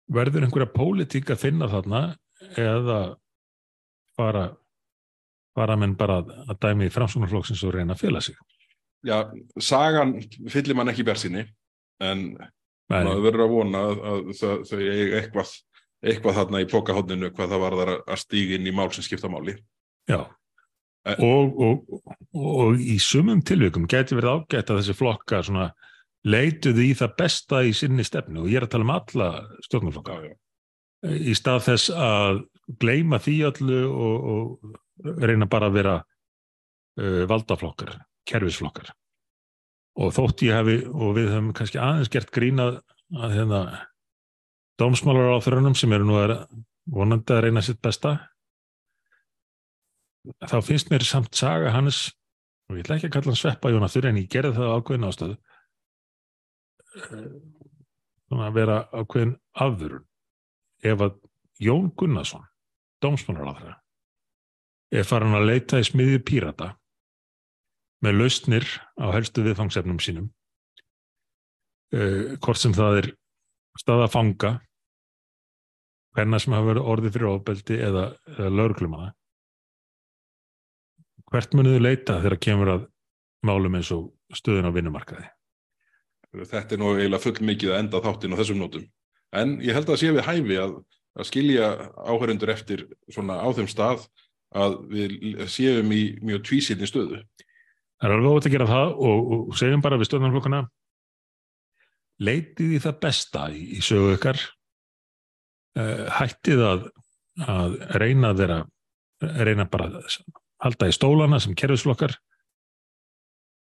[0.10, 2.04] Verður einhverja pólitík að finna þarna
[2.58, 3.00] eða
[4.18, 4.46] fara
[5.58, 8.38] fara menn bara að dæmi í framsóknarflokksins og reyna að fjöla sig?
[9.08, 10.18] Já, sagan
[10.52, 11.46] fyllir mann ekki bersinni
[12.04, 12.24] en
[12.90, 15.54] maður verður að vona að, þau, eigi eitthvað,
[16.02, 19.58] eitthvað þarna í pokahóttinu hvað það var að stíga inn í mál sem skipta máli.
[20.10, 20.24] já
[21.08, 21.16] Eh.
[21.24, 22.02] og, og,
[22.36, 25.70] og, í sumum tilvikum geti verið ágætt að þessi flokka svona
[26.28, 29.30] leituðu í það besta í sinni stefnu og ég er að tala um alla
[30.28, 30.34] já.
[31.32, 32.42] í stað þess að
[32.84, 37.96] gleyma því öllu og, og reyna bara að vera uh, valdaflokkar,
[38.28, 38.92] kerfisflokkar
[40.00, 42.80] og þótt ég hafi og við höfum kannski aðeins gert grínað
[43.20, 43.62] að hérna
[44.80, 46.36] dómsmálar á þörunum sem eru nú að
[46.90, 48.16] vonandi að reyna sitt besta
[50.48, 52.10] þá finnst mér samt saga hans
[52.70, 55.10] og ég ætla ekki að kalla hann sveppa Jónastur en ég gerði það á ákveðin
[55.10, 55.36] ástöðu
[58.30, 59.36] svona að vera ákveðin
[59.66, 60.06] afðurun
[60.86, 61.20] ef að
[61.60, 62.46] Jón Gunnarsson
[63.04, 63.80] dómsmálaráðara
[64.96, 66.74] er farin að leita í smiðju pírata
[68.06, 68.68] með lausnir
[69.00, 70.28] á helstu viðfangsefnum sínum
[71.96, 73.10] uh, hvort sem það er
[73.80, 74.54] staða fanga
[76.16, 78.06] hverna sem hafa verið orðið fyrir ofbeldi eða,
[78.38, 79.12] eða lögreglumana
[81.30, 82.88] hvert munuðu leita þegar kemur að
[83.46, 85.30] málum eins og stöðun á vinnumarkaði
[86.30, 88.86] Þetta er nú eiginlega full mikið að enda þáttinn á þessum nótum.
[89.34, 90.76] En ég held að sé við hæfi að,
[91.18, 91.70] að skilja
[92.06, 94.06] áhörundur eftir svona á þeim stað
[94.54, 95.16] að við
[95.50, 97.24] séum í mjög tvísýlni stöðu.
[98.00, 100.62] Það er alveg ótt að gera það og, og segjum bara við stöðnarflokkana
[102.24, 104.40] leitið í það besta í, í sögu ykkar
[105.80, 106.86] uh, hættið að,
[107.44, 108.60] að reyna þeirra
[109.20, 110.18] reyna bara að
[110.64, 112.16] halda í stólana sem kerfisflokkar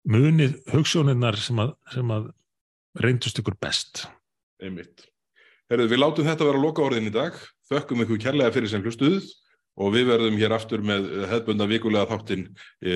[0.08, 2.30] munið hugssjónirnar sem að, sem að
[3.02, 4.06] reyndust ykkur best
[4.58, 5.06] Einmitt.
[5.70, 7.36] Herðu, við látum þetta vera loka orðin í dag.
[7.70, 9.28] Þökkum ykkur kærlega fyrir sem hlustuð
[9.78, 12.48] og við verðum hér aftur með hefðbunda vikulega þáttinn
[12.82, 12.96] e,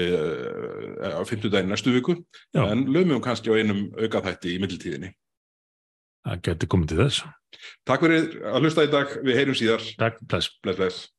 [1.14, 2.18] á 50 daginn næstu viku
[2.56, 2.66] Já.
[2.66, 5.14] en lögum kannski á einum aukaþætti í middeltíðinni.
[6.26, 7.30] það geti komið til þess
[7.88, 9.18] Takk fyrir að hlusta í dag.
[9.26, 9.84] Við heyrum síðar.
[10.00, 11.10] Takk, bless Bless, bless.